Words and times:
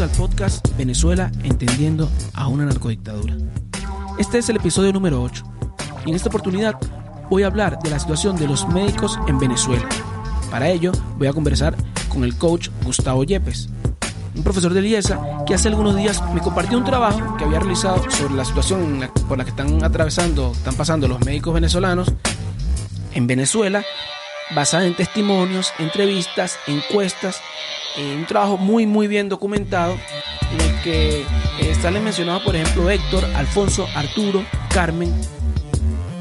Al 0.00 0.10
podcast 0.10 0.66
Venezuela 0.78 1.30
entendiendo 1.42 2.08
a 2.32 2.48
una 2.48 2.64
narcodictadura. 2.64 3.34
Este 4.18 4.38
es 4.38 4.48
el 4.48 4.56
episodio 4.56 4.94
número 4.94 5.22
8 5.22 5.44
y 6.06 6.10
en 6.10 6.16
esta 6.16 6.30
oportunidad 6.30 6.74
voy 7.28 7.42
a 7.42 7.48
hablar 7.48 7.78
de 7.80 7.90
la 7.90 7.98
situación 7.98 8.36
de 8.36 8.46
los 8.48 8.66
médicos 8.68 9.18
en 9.26 9.38
Venezuela. 9.38 9.86
Para 10.50 10.70
ello 10.70 10.92
voy 11.18 11.28
a 11.28 11.34
conversar 11.34 11.74
con 12.08 12.24
el 12.24 12.38
coach 12.38 12.70
Gustavo 12.82 13.24
Yepes, 13.24 13.68
un 14.34 14.42
profesor 14.42 14.72
de 14.72 14.80
Liesa 14.80 15.20
que 15.46 15.54
hace 15.54 15.68
algunos 15.68 15.94
días 15.96 16.22
me 16.32 16.40
compartió 16.40 16.78
un 16.78 16.84
trabajo 16.84 17.36
que 17.36 17.44
había 17.44 17.60
realizado 17.60 18.02
sobre 18.10 18.34
la 18.34 18.46
situación 18.46 19.06
por 19.28 19.36
la 19.36 19.44
que 19.44 19.50
están 19.50 19.84
atravesando, 19.84 20.52
están 20.52 20.76
pasando 20.76 21.08
los 21.08 21.20
médicos 21.26 21.52
venezolanos 21.52 22.10
en 23.12 23.26
Venezuela, 23.26 23.84
basada 24.54 24.86
en 24.86 24.96
testimonios, 24.96 25.74
entrevistas, 25.78 26.58
encuestas 26.66 27.42
eh, 27.96 28.16
un 28.16 28.26
trabajo 28.26 28.56
muy 28.56 28.86
muy 28.86 29.08
bien 29.08 29.28
documentado 29.28 29.94
en 30.52 30.60
el 30.60 30.82
que 30.82 31.24
eh, 31.60 31.74
salen 31.80 32.04
mencionados 32.04 32.42
por 32.42 32.56
ejemplo 32.56 32.88
Héctor, 32.88 33.24
Alfonso, 33.36 33.86
Arturo, 33.94 34.44
Carmen. 34.72 35.12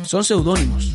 Son 0.03 0.23
seudónimos 0.23 0.93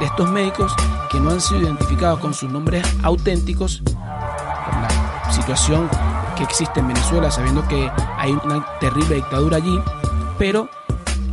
de 0.00 0.06
estos 0.06 0.30
médicos 0.30 0.72
que 1.10 1.20
no 1.20 1.30
han 1.30 1.40
sido 1.40 1.62
identificados 1.62 2.20
con 2.20 2.34
sus 2.34 2.50
nombres 2.50 2.84
auténticos 3.02 3.82
por 3.84 3.94
la 3.94 5.32
situación 5.32 5.88
que 6.36 6.42
existe 6.42 6.80
en 6.80 6.88
Venezuela, 6.88 7.30
sabiendo 7.30 7.66
que 7.68 7.90
hay 8.18 8.32
una 8.32 8.66
terrible 8.80 9.16
dictadura 9.16 9.56
allí, 9.56 9.80
pero 10.38 10.68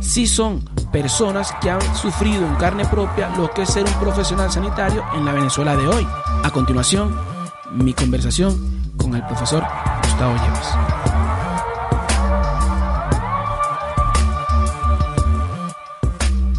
sí 0.00 0.26
son 0.26 0.64
personas 0.92 1.52
que 1.60 1.70
han 1.70 1.80
sufrido 1.96 2.46
en 2.46 2.54
carne 2.54 2.84
propia 2.86 3.28
lo 3.36 3.50
que 3.50 3.62
es 3.62 3.70
ser 3.70 3.84
un 3.84 3.92
profesional 3.94 4.50
sanitario 4.50 5.04
en 5.14 5.24
la 5.24 5.32
Venezuela 5.32 5.76
de 5.76 5.88
hoy. 5.88 6.06
A 6.44 6.50
continuación, 6.50 7.14
mi 7.74 7.92
conversación 7.92 8.54
con 8.96 9.14
el 9.14 9.26
profesor 9.26 9.64
Gustavo 10.02 10.36
Yepes. 10.36 10.68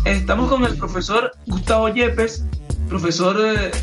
Estamos 0.06 0.50
con 0.50 0.66
el 0.66 0.78
profesor 0.78 1.32
Gustavo 1.48 1.90
Yepes, 1.90 2.46
profesor 2.90 3.38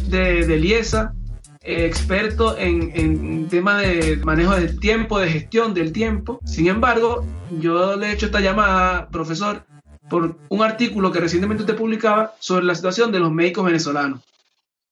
de, 0.09 0.47
de, 0.47 0.57
Liesa, 0.59 1.15
eh, 1.63 1.87
experto 1.87 2.57
en, 2.59 2.93
en 2.95 3.49
tema 3.49 3.79
de 3.79 4.19
manejo 4.19 4.55
del 4.55 4.79
tiempo, 4.79 5.19
de 5.19 5.31
gestión 5.31 5.75
del 5.75 5.93
tiempo. 5.93 6.39
Sin 6.45 6.69
embargo, 6.69 7.25
yo 7.59 7.97
le 7.97 8.09
he 8.09 8.13
hecho 8.13 8.27
esta 8.27 8.41
llamada, 8.41 9.09
profesor, 9.09 9.65
por 10.11 10.37
un 10.51 10.63
artículo 10.63 11.11
que 11.11 11.21
recientemente 11.21 11.63
usted 11.63 11.77
publicaba 11.77 12.35
sobre 12.39 12.67
la 12.67 12.75
situación 12.75 13.11
de 13.11 13.21
los 13.21 13.33
médicos 13.33 13.65
venezolanos. 13.65 14.21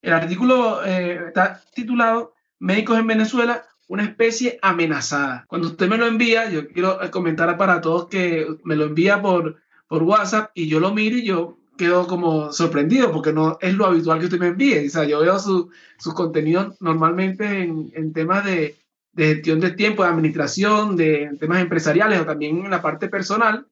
El 0.03 0.13
artículo 0.13 0.85
eh, 0.85 1.29
está 1.29 1.63
titulado 1.75 2.35
Médicos 2.59 2.99
en 2.99 3.07
Venezuela, 3.07 3.65
una 3.89 4.05
especie 4.05 4.59
amenazada. 4.63 5.45
Cuando 5.49 5.69
usted 5.69 5.89
me 5.89 5.99
lo 5.99 6.07
envía, 6.07 6.49
yo 6.51 6.69
quiero 6.69 6.99
comentar 7.11 7.57
para 7.59 7.81
todos 7.81 8.09
que 8.09 8.47
me 8.65 8.77
lo 8.77 8.85
envía 8.85 9.21
por, 9.21 9.57
por 9.89 10.03
WhatsApp 10.03 10.51
y 10.55 10.69
yo 10.69 10.81
lo 10.81 10.93
miro 10.93 11.17
y 11.17 11.25
yo 11.25 11.59
quedo 11.77 12.07
como 12.07 12.53
sorprendido 12.53 13.11
porque 13.11 13.33
no 13.33 13.59
es 13.61 13.75
lo 13.75 13.87
habitual 13.87 14.19
que 14.19 14.27
usted 14.27 14.39
me 14.39 14.49
envíe. 14.49 14.87
O 14.87 14.91
sea, 14.91 15.05
yo 15.05 15.21
veo 15.21 15.39
sus 15.39 15.67
su 15.99 16.15
contenido 16.15 16.77
normalmente 16.81 17.63
en, 17.63 17.91
en 17.95 18.13
temas 18.13 18.45
de, 18.45 18.77
de, 19.13 19.27
gestión 19.35 19.61
de 19.61 19.71
tiempo, 19.73 20.03
de 20.03 20.11
administración, 20.11 20.97
de 20.97 21.37
temas 21.41 21.61
empresariales 21.61 22.21
o 22.21 22.27
también 22.27 22.65
en 22.65 22.71
la 22.71 22.83
parte 22.83 23.09
personal. 23.09 23.67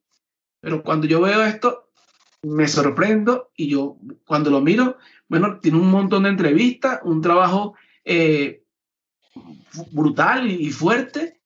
Pero 0.60 0.82
cuando 0.82 1.06
yo 1.06 1.20
veo 1.20 1.44
esto, 1.44 1.87
me 2.42 2.68
sorprendo 2.68 3.50
y 3.56 3.68
yo 3.68 3.96
cuando 4.26 4.50
lo 4.50 4.60
miro, 4.60 4.96
bueno, 5.28 5.58
tiene 5.60 5.78
un 5.78 5.90
montón 5.90 6.22
de 6.24 6.30
entrevistas, 6.30 7.00
un 7.02 7.20
trabajo 7.20 7.74
eh, 8.04 8.62
brutal 9.90 10.50
y 10.50 10.70
fuerte 10.70 11.40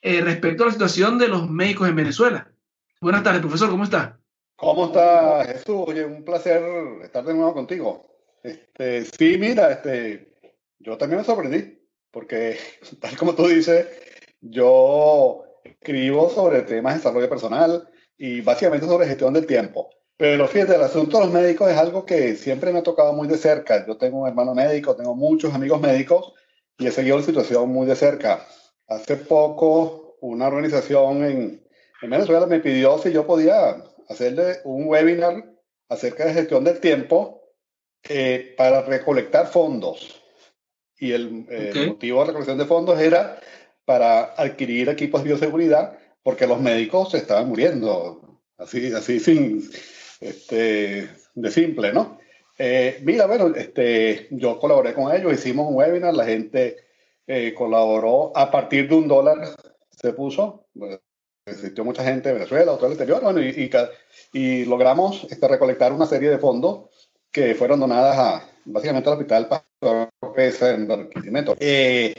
eh, 0.00 0.20
respecto 0.20 0.62
a 0.62 0.66
la 0.66 0.72
situación 0.72 1.18
de 1.18 1.28
los 1.28 1.50
médicos 1.50 1.88
en 1.88 1.96
Venezuela. 1.96 2.50
Buenas 3.00 3.22
tardes, 3.22 3.40
profesor, 3.40 3.70
¿cómo 3.70 3.84
está? 3.84 4.18
¿Cómo 4.56 4.86
está 4.86 5.44
Jesús? 5.44 5.84
Oye, 5.86 6.04
un 6.04 6.24
placer 6.24 6.62
estar 7.02 7.24
de 7.24 7.34
nuevo 7.34 7.52
contigo. 7.52 8.06
Este, 8.42 9.04
sí, 9.04 9.36
mira, 9.38 9.72
este, 9.72 10.34
yo 10.78 10.96
también 10.96 11.18
me 11.18 11.24
sorprendí, 11.26 11.78
porque 12.10 12.56
tal 13.00 13.16
como 13.16 13.34
tú 13.34 13.48
dices, 13.48 13.86
yo 14.40 15.44
escribo 15.64 16.30
sobre 16.30 16.62
temas 16.62 16.94
de 16.94 16.98
desarrollo 17.00 17.28
personal 17.28 17.88
y 18.16 18.40
básicamente 18.40 18.86
sobre 18.86 19.08
gestión 19.08 19.34
del 19.34 19.46
tiempo. 19.46 19.90
Pero 20.18 20.48
fíjate, 20.48 20.74
el 20.74 20.82
asunto 20.82 21.18
de 21.18 21.24
los 21.24 21.32
médicos 21.32 21.70
es 21.70 21.76
algo 21.76 22.06
que 22.06 22.36
siempre 22.36 22.72
me 22.72 22.78
ha 22.78 22.82
tocado 22.82 23.12
muy 23.12 23.28
de 23.28 23.36
cerca. 23.36 23.86
Yo 23.86 23.96
tengo 23.96 24.20
un 24.20 24.28
hermano 24.28 24.54
médico, 24.54 24.96
tengo 24.96 25.14
muchos 25.14 25.54
amigos 25.54 25.80
médicos 25.80 26.32
y 26.78 26.86
he 26.86 26.90
seguido 26.90 27.18
la 27.18 27.22
situación 27.22 27.68
muy 27.68 27.86
de 27.86 27.96
cerca. 27.96 28.46
Hace 28.88 29.16
poco, 29.16 30.16
una 30.20 30.46
organización 30.46 31.24
en, 31.24 31.66
en 32.00 32.10
Venezuela 32.10 32.46
me 32.46 32.60
pidió 32.60 32.98
si 32.98 33.12
yo 33.12 33.26
podía 33.26 33.76
hacerle 34.08 34.60
un 34.64 34.88
webinar 34.88 35.44
acerca 35.88 36.24
de 36.24 36.34
gestión 36.34 36.64
del 36.64 36.80
tiempo 36.80 37.42
eh, 38.08 38.54
para 38.56 38.82
recolectar 38.82 39.46
fondos. 39.48 40.22
Y 40.98 41.12
el, 41.12 41.46
motivo 41.86 42.20
de 42.20 42.26
recolección 42.26 42.58
de 42.58 42.64
fondos 42.64 42.98
era 42.98 43.38
para 43.84 44.34
adquirir 44.34 44.88
equipos 44.88 45.22
de 45.22 45.28
bioseguridad 45.28 45.98
porque 46.22 46.46
los 46.46 46.60
médicos 46.60 47.10
se 47.10 47.18
estaban 47.18 47.48
muriendo, 47.48 48.40
así, 48.56 48.92
así 48.92 49.20
sin, 49.20 49.68
este, 50.20 51.08
de 51.34 51.50
simple, 51.50 51.92
¿no? 51.92 52.18
Eh, 52.58 53.00
mira, 53.02 53.26
bueno, 53.26 53.54
este, 53.54 54.28
yo 54.30 54.58
colaboré 54.58 54.94
con 54.94 55.14
ellos, 55.14 55.32
hicimos 55.32 55.68
un 55.68 55.76
webinar, 55.76 56.14
la 56.14 56.24
gente 56.24 56.76
eh, 57.26 57.52
colaboró 57.54 58.32
a 58.34 58.50
partir 58.50 58.88
de 58.88 58.94
un 58.94 59.08
dólar, 59.08 59.38
se 59.90 60.12
puso, 60.14 60.66
existió 61.44 61.84
mucha 61.84 62.02
gente 62.02 62.28
de 62.28 62.34
Venezuela, 62.34 62.76
todo 62.76 62.86
el 62.86 62.92
exterior, 62.92 63.22
bueno, 63.22 63.42
y, 63.42 63.70
y, 64.32 64.64
logramos 64.64 65.26
este, 65.30 65.48
recolectar 65.48 65.92
una 65.92 66.06
serie 66.06 66.30
de 66.30 66.38
fondos 66.38 66.90
que 67.30 67.54
fueron 67.54 67.80
donadas 67.80 68.16
a, 68.16 68.50
básicamente 68.64 69.10
al 69.10 69.16
hospital 69.16 69.48
para 69.48 70.10
en 70.62 70.88
Barquisimeto. 70.88 71.56
Eh, 71.60 72.14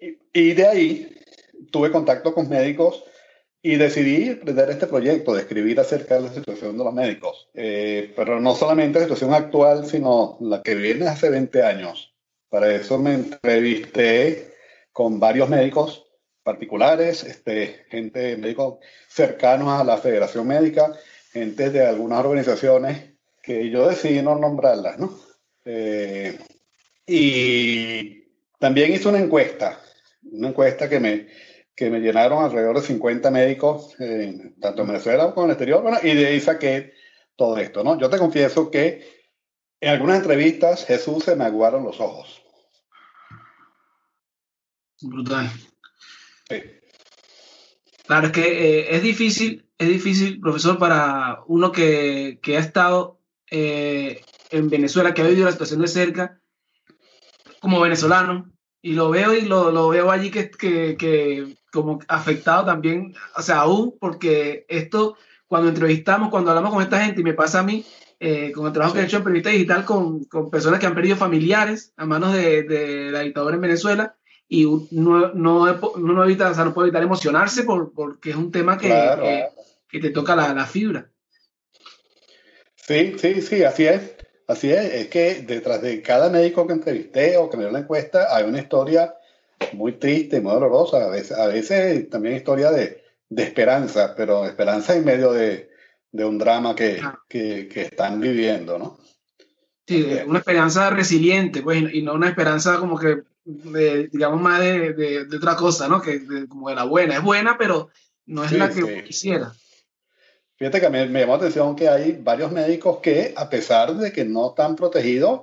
y, 0.00 0.18
y 0.32 0.52
de 0.52 0.66
ahí 0.66 1.16
tuve 1.70 1.92
contacto 1.92 2.34
con 2.34 2.48
médicos 2.48 3.04
y 3.66 3.74
decidí 3.74 4.28
emprender 4.28 4.70
este 4.70 4.86
proyecto 4.86 5.34
de 5.34 5.40
escribir 5.40 5.80
acerca 5.80 6.14
de 6.14 6.20
la 6.20 6.32
situación 6.32 6.78
de 6.78 6.84
los 6.84 6.94
médicos, 6.94 7.48
eh, 7.52 8.12
pero 8.14 8.38
no 8.38 8.54
solamente 8.54 9.00
la 9.00 9.06
situación 9.06 9.34
actual, 9.34 9.84
sino 9.86 10.38
la 10.40 10.62
que 10.62 10.76
viene 10.76 11.08
hace 11.08 11.30
20 11.30 11.64
años. 11.64 12.14
Para 12.48 12.72
eso 12.72 12.96
me 12.96 13.14
entrevisté 13.14 14.54
con 14.92 15.18
varios 15.18 15.48
médicos 15.48 16.06
particulares, 16.44 17.24
este, 17.24 17.86
gente, 17.90 18.36
médicos 18.36 18.76
cercanos 19.08 19.80
a 19.80 19.82
la 19.82 19.98
Federación 19.98 20.46
Médica, 20.46 20.92
gente 21.32 21.70
de 21.70 21.84
algunas 21.84 22.24
organizaciones 22.24 23.14
que 23.42 23.68
yo 23.68 23.88
decidí 23.88 24.22
no 24.22 24.38
nombrarlas, 24.38 24.96
¿no? 25.00 25.18
Eh, 25.64 26.38
y 27.04 28.28
también 28.60 28.92
hice 28.92 29.08
una 29.08 29.18
encuesta, 29.18 29.80
una 30.22 30.50
encuesta 30.50 30.88
que 30.88 31.00
me, 31.00 31.26
que 31.76 31.90
me 31.90 32.00
llenaron 32.00 32.42
alrededor 32.42 32.76
de 32.76 32.86
50 32.86 33.30
médicos, 33.30 33.94
tanto 34.60 34.82
en 34.82 34.88
Venezuela 34.88 35.34
como 35.34 35.44
en 35.44 35.50
el 35.50 35.54
exterior, 35.54 35.82
bueno, 35.82 35.98
y 36.02 36.14
de 36.14 36.26
ahí 36.26 36.40
saqué 36.40 36.94
todo 37.36 37.58
esto, 37.58 37.84
¿no? 37.84 37.98
Yo 37.98 38.08
te 38.08 38.18
confieso 38.18 38.70
que 38.70 39.06
en 39.80 39.90
algunas 39.90 40.16
entrevistas 40.18 40.86
Jesús 40.86 41.24
se 41.24 41.36
me 41.36 41.44
aguaron 41.44 41.84
los 41.84 42.00
ojos. 42.00 42.42
Brutal. 45.02 45.50
Claro, 48.06 48.28
es 48.28 48.32
que 48.32 48.78
eh, 48.80 48.96
es 48.96 49.02
difícil, 49.02 49.68
es 49.76 49.88
difícil, 49.88 50.40
profesor, 50.40 50.78
para 50.78 51.42
uno 51.46 51.72
que, 51.72 52.38
que 52.40 52.56
ha 52.56 52.60
estado 52.60 53.20
eh, 53.50 54.22
en 54.50 54.70
Venezuela, 54.70 55.12
que 55.12 55.20
ha 55.20 55.26
vivido 55.26 55.44
la 55.44 55.52
situación 55.52 55.82
de 55.82 55.88
cerca, 55.88 56.40
como 57.60 57.80
venezolano, 57.80 58.55
y 58.86 58.92
lo 58.92 59.10
veo 59.10 59.34
y 59.34 59.40
lo, 59.40 59.72
lo 59.72 59.88
veo 59.88 60.12
allí 60.12 60.30
que, 60.30 60.48
que, 60.48 60.96
que, 60.96 61.56
como 61.72 61.98
afectado 62.06 62.64
también, 62.66 63.16
o 63.36 63.42
sea, 63.42 63.58
aún 63.62 63.96
porque 63.98 64.64
esto, 64.68 65.16
cuando 65.48 65.70
entrevistamos, 65.70 66.30
cuando 66.30 66.50
hablamos 66.50 66.72
con 66.72 66.84
esta 66.84 67.04
gente 67.04 67.20
y 67.20 67.24
me 67.24 67.34
pasa 67.34 67.58
a 67.58 67.62
mí, 67.64 67.84
eh, 68.20 68.52
con 68.52 68.64
el 68.64 68.72
trabajo 68.72 68.94
que 68.94 69.00
he 69.00 69.04
hecho 69.04 69.16
en 69.16 69.24
periodista 69.24 69.50
digital 69.50 69.84
con, 69.84 70.22
con, 70.26 70.50
personas 70.50 70.78
que 70.78 70.86
han 70.86 70.94
perdido 70.94 71.16
familiares 71.16 71.94
a 71.96 72.06
manos 72.06 72.32
de, 72.32 72.62
de 72.62 73.10
la 73.10 73.22
dictadura 73.22 73.56
en 73.56 73.62
Venezuela 73.62 74.14
y 74.48 74.66
no, 74.92 75.32
no, 75.34 75.66
no, 75.96 76.24
evita, 76.24 76.52
o 76.52 76.54
sea, 76.54 76.64
no 76.64 76.72
puede 76.72 76.90
evitar 76.90 77.02
emocionarse 77.02 77.64
por, 77.64 77.92
porque 77.92 78.30
es 78.30 78.36
un 78.36 78.52
tema 78.52 78.78
que, 78.78 78.86
que, 78.88 79.48
que, 79.88 79.98
te 79.98 80.10
toca 80.10 80.36
la, 80.36 80.54
la 80.54 80.64
fibra. 80.64 81.10
Sí, 82.76 83.16
sí, 83.18 83.42
sí, 83.42 83.64
así 83.64 83.84
es. 83.84 84.14
Así 84.46 84.70
es, 84.70 84.94
es 84.94 85.08
que 85.08 85.42
detrás 85.42 85.82
de 85.82 86.00
cada 86.02 86.30
médico 86.30 86.66
que 86.66 86.74
entrevisté 86.74 87.36
o 87.36 87.50
que 87.50 87.56
me 87.56 87.64
dio 87.64 87.72
la 87.72 87.80
encuesta 87.80 88.34
hay 88.34 88.44
una 88.44 88.60
historia 88.60 89.14
muy 89.72 89.92
triste, 89.92 90.40
muy 90.40 90.52
dolorosa, 90.52 91.04
a 91.04 91.08
veces, 91.08 91.36
a 91.36 91.46
veces 91.46 92.08
también 92.08 92.36
historia 92.36 92.70
de, 92.70 93.02
de 93.28 93.42
esperanza, 93.42 94.14
pero 94.16 94.46
esperanza 94.46 94.94
en 94.94 95.04
medio 95.04 95.32
de, 95.32 95.70
de 96.12 96.24
un 96.24 96.38
drama 96.38 96.74
que, 96.74 97.02
que, 97.28 97.68
que, 97.68 97.82
están 97.82 98.20
viviendo, 98.20 98.78
¿no? 98.78 98.98
Sí, 99.86 100.04
una 100.26 100.38
esperanza 100.38 100.90
resiliente, 100.90 101.62
pues, 101.62 101.82
y 101.92 102.02
no 102.02 102.14
una 102.14 102.28
esperanza 102.28 102.78
como 102.78 102.98
que, 102.98 103.22
digamos, 103.44 104.40
más 104.40 104.60
de, 104.60 104.92
de, 104.94 105.36
otra 105.36 105.56
cosa, 105.56 105.88
¿no? 105.88 106.00
Que 106.00 106.46
como 106.48 106.68
de 106.68 106.74
la 106.74 106.84
buena. 106.84 107.14
Es 107.14 107.22
buena, 107.22 107.56
pero 107.56 107.90
no 108.26 108.44
es 108.44 108.52
la 108.52 108.68
que 108.68 109.04
quisiera. 109.04 109.52
Fíjate 110.56 110.80
que 110.80 110.88
me, 110.88 111.06
me, 111.06 111.20
llamó 111.20 111.32
la 111.32 111.38
atención 111.38 111.76
que 111.76 111.88
hay 111.88 112.12
varios 112.12 112.50
médicos 112.50 112.98
que, 112.98 113.34
a 113.36 113.50
pesar 113.50 113.94
de 113.94 114.12
que 114.12 114.24
no 114.24 114.50
están 114.50 114.74
protegidos, 114.74 115.42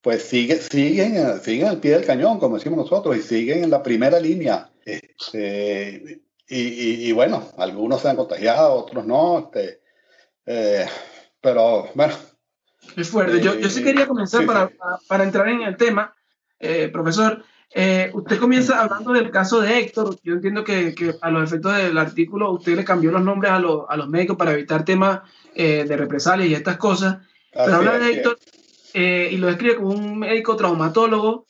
pues 0.00 0.22
sigue, 0.22 0.56
siguen, 0.56 1.40
siguen 1.40 1.68
al 1.68 1.78
pie 1.78 1.92
del 1.92 2.06
cañón, 2.06 2.38
como 2.38 2.56
decimos 2.56 2.78
nosotros, 2.78 3.16
y 3.16 3.22
siguen 3.22 3.64
en 3.64 3.70
la 3.70 3.82
primera 3.82 4.18
línea. 4.18 4.70
Este, 4.84 6.22
y, 6.48 7.08
y, 7.08 7.12
bueno, 7.12 7.46
algunos 7.58 8.00
se 8.00 8.08
han 8.08 8.16
contagiado, 8.16 8.74
otros 8.74 9.06
no. 9.06 9.38
Este, 9.38 9.80
eh, 10.46 10.86
pero 11.40 11.88
bueno. 11.94 12.14
Es 12.96 13.08
fuerte. 13.08 13.40
yo, 13.40 13.54
yo 13.54 13.68
sí 13.68 13.84
quería 13.84 14.06
comenzar 14.06 14.44
para, 14.46 14.70
para, 15.06 15.24
entrar 15.24 15.48
en 15.48 15.62
el 15.62 15.76
tema, 15.76 16.14
eh, 16.58 16.88
profesor. 16.88 17.44
Eh, 17.72 18.10
usted 18.14 18.38
comienza 18.38 18.80
hablando 18.80 19.12
del 19.12 19.30
caso 19.30 19.60
de 19.60 19.78
Héctor. 19.78 20.18
Yo 20.24 20.34
entiendo 20.34 20.64
que, 20.64 20.94
que, 20.94 21.14
a 21.20 21.30
los 21.30 21.44
efectos 21.44 21.76
del 21.76 21.98
artículo 21.98 22.50
usted 22.50 22.74
le 22.74 22.84
cambió 22.84 23.12
los 23.12 23.22
nombres 23.22 23.52
a, 23.52 23.56
a 23.56 23.96
los 23.96 24.08
médicos 24.08 24.36
para 24.36 24.52
evitar 24.52 24.84
temas 24.84 25.20
eh, 25.54 25.84
de 25.84 25.96
represalias 25.96 26.48
y 26.48 26.54
estas 26.54 26.78
cosas. 26.78 27.18
Pero 27.52 27.76
habla 27.76 27.98
de 27.98 28.12
Héctor 28.12 28.38
eh, 28.94 29.30
y 29.32 29.36
lo 29.36 29.46
describe 29.46 29.76
como 29.76 29.90
un 29.90 30.18
médico 30.18 30.56
traumatólogo 30.56 31.46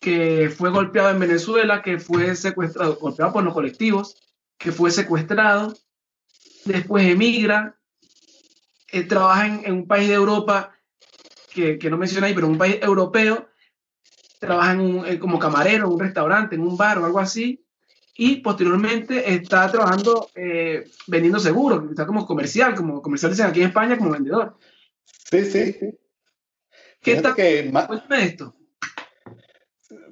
que 0.00 0.50
fue 0.54 0.70
golpeado 0.70 1.10
en 1.10 1.20
Venezuela, 1.20 1.82
que 1.82 1.98
fue 1.98 2.34
secuestrado, 2.34 2.96
golpeado 2.96 3.32
por 3.32 3.44
los 3.44 3.54
colectivos, 3.54 4.16
que 4.58 4.72
fue 4.72 4.90
secuestrado, 4.90 5.74
después 6.64 7.06
emigra, 7.06 7.78
trabaja 9.08 9.46
en, 9.46 9.62
en, 9.64 9.72
un 9.72 9.86
país 9.86 10.08
de 10.08 10.14
Europa 10.14 10.72
que, 11.52 11.78
que 11.78 11.90
no 11.90 11.96
menciona 11.96 12.26
ahí, 12.26 12.34
pero 12.34 12.48
un 12.48 12.58
país 12.58 12.78
europeo 12.82 13.48
trabaja 14.38 14.72
en 14.72 14.80
un, 14.80 15.06
eh, 15.06 15.18
como 15.18 15.38
camarero 15.38 15.86
en 15.86 15.92
un 15.92 16.00
restaurante, 16.00 16.54
en 16.54 16.62
un 16.62 16.76
bar 16.76 16.98
o 16.98 17.04
algo 17.04 17.18
así, 17.18 17.64
y 18.16 18.36
posteriormente 18.36 19.34
está 19.34 19.70
trabajando 19.70 20.30
eh, 20.34 20.84
vendiendo 21.06 21.40
seguros, 21.40 21.90
está 21.90 22.06
como 22.06 22.26
comercial, 22.26 22.74
como 22.74 23.02
comercial 23.02 23.32
dicen 23.32 23.46
aquí 23.46 23.60
en 23.60 23.68
España 23.68 23.98
como 23.98 24.10
vendedor. 24.10 24.56
Sí, 25.30 25.44
sí, 25.44 25.72
sí. 25.72 25.98
¿Qué 27.00 27.20
tal? 27.20 27.34
Que 27.34 27.70
más, 27.70 27.88
esto. 28.10 28.54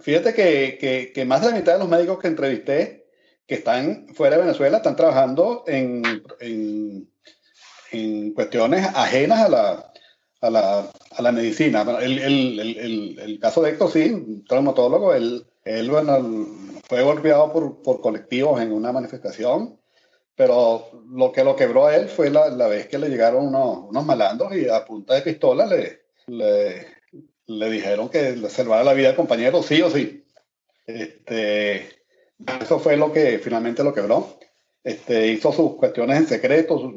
Fíjate 0.00 0.34
que, 0.34 0.78
que, 0.80 1.12
que, 1.14 1.24
más 1.24 1.40
de 1.42 1.50
la 1.50 1.56
mitad 1.56 1.74
de 1.74 1.78
los 1.78 1.88
médicos 1.88 2.18
que 2.18 2.28
entrevisté 2.28 3.06
que 3.46 3.54
están 3.54 4.08
fuera 4.14 4.36
de 4.36 4.42
Venezuela 4.42 4.78
están 4.78 4.96
trabajando 4.96 5.64
en, 5.66 6.02
en, 6.40 7.08
en 7.92 8.32
cuestiones 8.34 8.86
ajenas 8.94 9.40
a 9.40 9.48
la, 9.48 9.92
a 10.40 10.50
la, 10.50 10.90
a 11.16 11.22
la 11.22 11.32
medicina. 11.32 11.82
El, 12.00 12.18
el, 12.18 12.60
el, 12.60 13.18
el, 13.18 13.40
caso 13.40 13.62
de 13.62 13.70
Héctor, 13.70 13.90
sí, 13.90 14.42
traumatólogo, 14.48 15.14
él, 15.14 15.46
él 15.64 15.90
bueno, 15.90 16.46
fue 16.88 17.02
golpeado 17.02 17.52
por, 17.52 17.82
por, 17.82 18.00
colectivos 18.00 18.60
en 18.60 18.72
una 18.72 18.92
manifestación, 18.92 19.78
pero 20.34 21.04
lo 21.10 21.32
que 21.32 21.44
lo 21.44 21.56
quebró 21.56 21.86
a 21.86 21.96
él 21.96 22.08
fue 22.08 22.30
la, 22.30 22.48
la 22.48 22.66
vez 22.66 22.88
que 22.88 22.98
le 22.98 23.08
llegaron 23.08 23.46
unos, 23.48 23.88
unos, 23.88 24.04
malandros 24.04 24.54
y 24.56 24.68
a 24.68 24.84
punta 24.84 25.14
de 25.14 25.22
pistola 25.22 25.66
le, 25.66 26.02
le, 26.26 26.86
le 27.46 27.70
dijeron 27.70 28.08
que 28.08 28.36
le 28.36 28.50
salvara 28.50 28.84
la 28.84 28.94
vida 28.94 29.10
al 29.10 29.16
compañero, 29.16 29.62
sí 29.62 29.82
o 29.82 29.90
sí. 29.90 30.24
Este, 30.86 31.86
eso 32.60 32.78
fue 32.78 32.96
lo 32.96 33.12
que 33.12 33.38
finalmente 33.38 33.84
lo 33.84 33.94
quebró. 33.94 34.38
Este, 34.82 35.28
hizo 35.28 35.52
sus 35.52 35.76
cuestiones 35.76 36.18
en 36.18 36.26
secreto, 36.26 36.92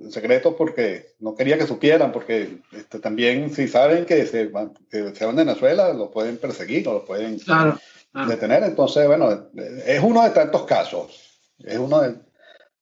en 0.00 0.12
secreto 0.12 0.56
porque 0.56 1.14
no 1.20 1.34
quería 1.34 1.58
que 1.58 1.66
supieran, 1.66 2.12
porque 2.12 2.58
este, 2.72 2.98
también 2.98 3.52
si 3.54 3.68
saben 3.68 4.04
que 4.04 4.26
se, 4.26 4.50
que 4.90 5.14
se 5.14 5.24
van 5.24 5.36
de 5.36 5.44
Venezuela, 5.44 5.92
lo 5.92 6.10
pueden 6.10 6.38
perseguir 6.38 6.88
o 6.88 6.94
lo 6.94 7.04
pueden 7.04 7.38
claro, 7.38 7.78
claro. 8.12 8.28
detener. 8.28 8.62
Entonces, 8.64 9.06
bueno, 9.06 9.48
es 9.86 10.02
uno 10.02 10.22
de 10.22 10.30
tantos 10.30 10.64
casos, 10.64 11.40
es 11.58 11.78
uno 11.78 12.00
de, 12.00 12.16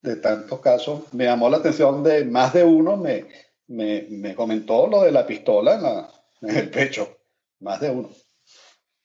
de, 0.02 0.16
tantos 0.16 0.60
casos. 0.60 1.12
Me 1.12 1.25
llamó 1.25 1.48
la 1.48 1.58
atención 1.58 2.02
de 2.02 2.25
más 2.25 2.52
de 2.52 2.64
uno, 2.64 2.96
me, 2.96 3.26
me, 3.69 4.06
me 4.10 4.34
comentó 4.34 4.87
lo 4.87 5.02
de 5.02 5.12
la 5.12 5.26
pistola 5.26 5.75
en, 5.75 5.82
la, 5.82 6.10
en 6.42 6.56
el 6.56 6.70
pecho, 6.70 7.19
más 7.60 7.81
de 7.81 7.90
uno. 7.90 8.10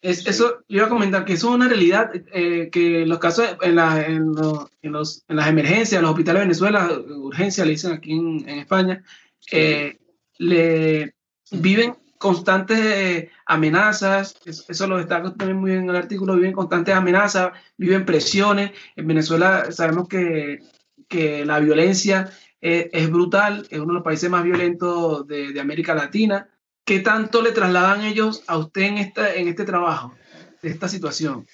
Es, 0.01 0.25
eso, 0.25 0.63
yo 0.67 0.77
iba 0.77 0.85
a 0.87 0.89
comentar 0.89 1.25
que 1.25 1.33
eso 1.33 1.49
es 1.49 1.55
una 1.55 1.67
realidad, 1.67 2.11
eh, 2.33 2.69
que 2.71 3.05
los 3.05 3.19
casos 3.19 3.55
en, 3.61 3.75
la, 3.75 4.03
en, 4.03 4.33
lo, 4.33 4.69
en, 4.81 4.91
los, 4.93 5.23
en, 5.27 5.35
las 5.35 5.47
emergencias, 5.47 6.01
los 6.01 6.11
hospitales 6.11 6.39
de 6.39 6.45
Venezuela, 6.45 6.89
urgencia 6.91 7.63
le 7.63 7.71
dicen 7.71 7.93
aquí 7.93 8.13
en, 8.13 8.49
España, 8.49 9.03
eh, 9.51 9.99
le 10.39 11.13
viven 11.51 11.95
constantes 12.17 13.29
amenazas, 13.45 14.35
eso, 14.45 14.63
eso, 14.69 14.87
lo 14.87 14.97
destaca 14.97 15.33
también 15.33 15.59
muy 15.59 15.71
bien 15.71 15.83
en 15.83 15.89
el 15.89 15.95
artículo, 15.95 16.35
viven 16.35 16.53
constantes 16.53 16.95
amenazas, 16.95 17.51
viven 17.77 18.05
presiones. 18.05 18.71
En 18.95 19.07
Venezuela 19.07 19.71
sabemos 19.71 20.07
que, 20.07 20.59
que 21.07 21.45
la 21.45 21.59
violencia 21.59 22.31
es, 22.59 22.87
es, 22.91 23.09
brutal, 23.09 23.67
es 23.69 23.79
uno 23.79 23.87
de 23.87 23.93
los 23.95 24.03
países 24.03 24.29
más 24.29 24.43
violentos 24.43 25.27
de, 25.27 25.51
de 25.51 25.59
América 25.59 25.93
Latina. 25.95 26.47
¿Qué 26.91 26.99
tanto 26.99 27.41
le 27.41 27.53
trasladan 27.53 28.03
ellos 28.03 28.43
a 28.47 28.57
usted 28.57 28.81
en, 28.81 28.97
esta, 28.97 29.33
en 29.33 29.47
este 29.47 29.63
trabajo, 29.63 30.13
de 30.61 30.71
esta 30.71 30.89
situación? 30.89 31.47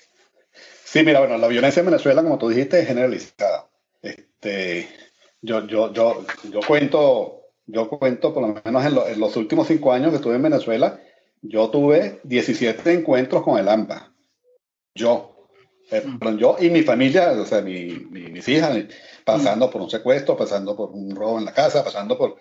Sí, 0.84 1.04
mira, 1.04 1.20
bueno, 1.20 1.38
la 1.38 1.48
violencia 1.48 1.82
en 1.82 1.86
Venezuela, 1.86 2.24
como 2.24 2.40
tú 2.40 2.50
dijiste, 2.50 2.80
es 2.80 2.88
generalizada. 2.88 3.70
Este, 4.02 4.90
yo, 5.40 5.68
yo, 5.68 5.94
yo, 5.94 6.26
yo 6.52 6.60
cuento, 6.66 7.42
yo 7.68 7.88
cuento, 7.88 8.34
por 8.34 8.48
lo 8.48 8.60
menos 8.66 8.84
en, 8.84 8.96
lo, 8.96 9.08
en, 9.08 9.20
los 9.20 9.36
últimos 9.36 9.68
cinco 9.68 9.94
años 9.94 10.10
que 10.10 10.16
estuve 10.16 10.34
en 10.38 10.42
Venezuela, 10.42 11.00
yo 11.44 11.70
tuve 11.70 12.20
17 12.24 12.92
encuentros 12.92 13.44
con 13.44 13.60
el 13.60 13.70
AMPA. 13.70 14.12
Yo, 14.96 15.50
eh, 15.92 16.02
mm. 16.04 16.38
yo 16.38 16.58
y 16.60 16.72
mi 16.72 16.82
familia, 16.82 17.34
o 17.34 17.46
sea, 17.46 17.62
mi, 17.62 18.08
mi, 18.10 18.22
mis 18.32 18.48
hijas, 18.48 18.76
pasando 19.24 19.68
mm. 19.68 19.70
por 19.70 19.82
un 19.84 19.90
secuestro, 19.92 20.36
pasando 20.36 20.76
por 20.76 20.90
un 20.90 21.16
robo 21.16 21.38
en 21.38 21.46
la 21.46 21.54
casa, 21.54 21.84
pasando 21.84 22.18
por, 22.18 22.38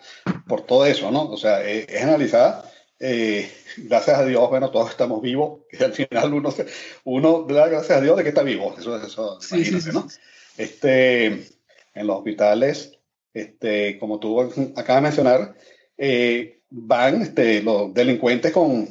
por 0.47 0.61
todo 0.61 0.83
eso, 0.87 1.11
¿no? 1.11 1.29
O 1.29 1.37
sea, 1.37 1.61
es, 1.61 1.87
es 1.87 1.99
generalizada 1.99 2.71
eh, 2.99 3.51
gracias 3.77 4.17
a 4.17 4.25
Dios, 4.25 4.49
bueno, 4.49 4.71
todos 4.71 4.89
estamos 4.89 5.21
vivos, 5.21 5.61
que 5.69 5.83
al 5.83 5.93
final 5.93 6.33
uno, 6.33 6.53
uno 7.03 7.43
da 7.43 7.67
gracias 7.67 7.97
a 7.97 8.01
Dios 8.01 8.17
de 8.17 8.23
que 8.23 8.29
está 8.29 8.43
vivo, 8.43 8.75
eso, 8.77 9.01
eso 9.01 9.39
sí, 9.39 9.63
sí, 9.63 9.89
¿no? 9.93 10.07
Este, 10.57 11.25
en 11.27 12.07
los 12.07 12.17
hospitales, 12.17 12.97
este, 13.33 13.99
como 13.99 14.19
tú 14.19 14.41
acabas 14.41 14.95
de 14.95 15.01
mencionar, 15.01 15.55
eh, 15.97 16.61
van 16.69 17.21
este, 17.21 17.61
los 17.61 17.93
delincuentes 17.93 18.51
con, 18.51 18.89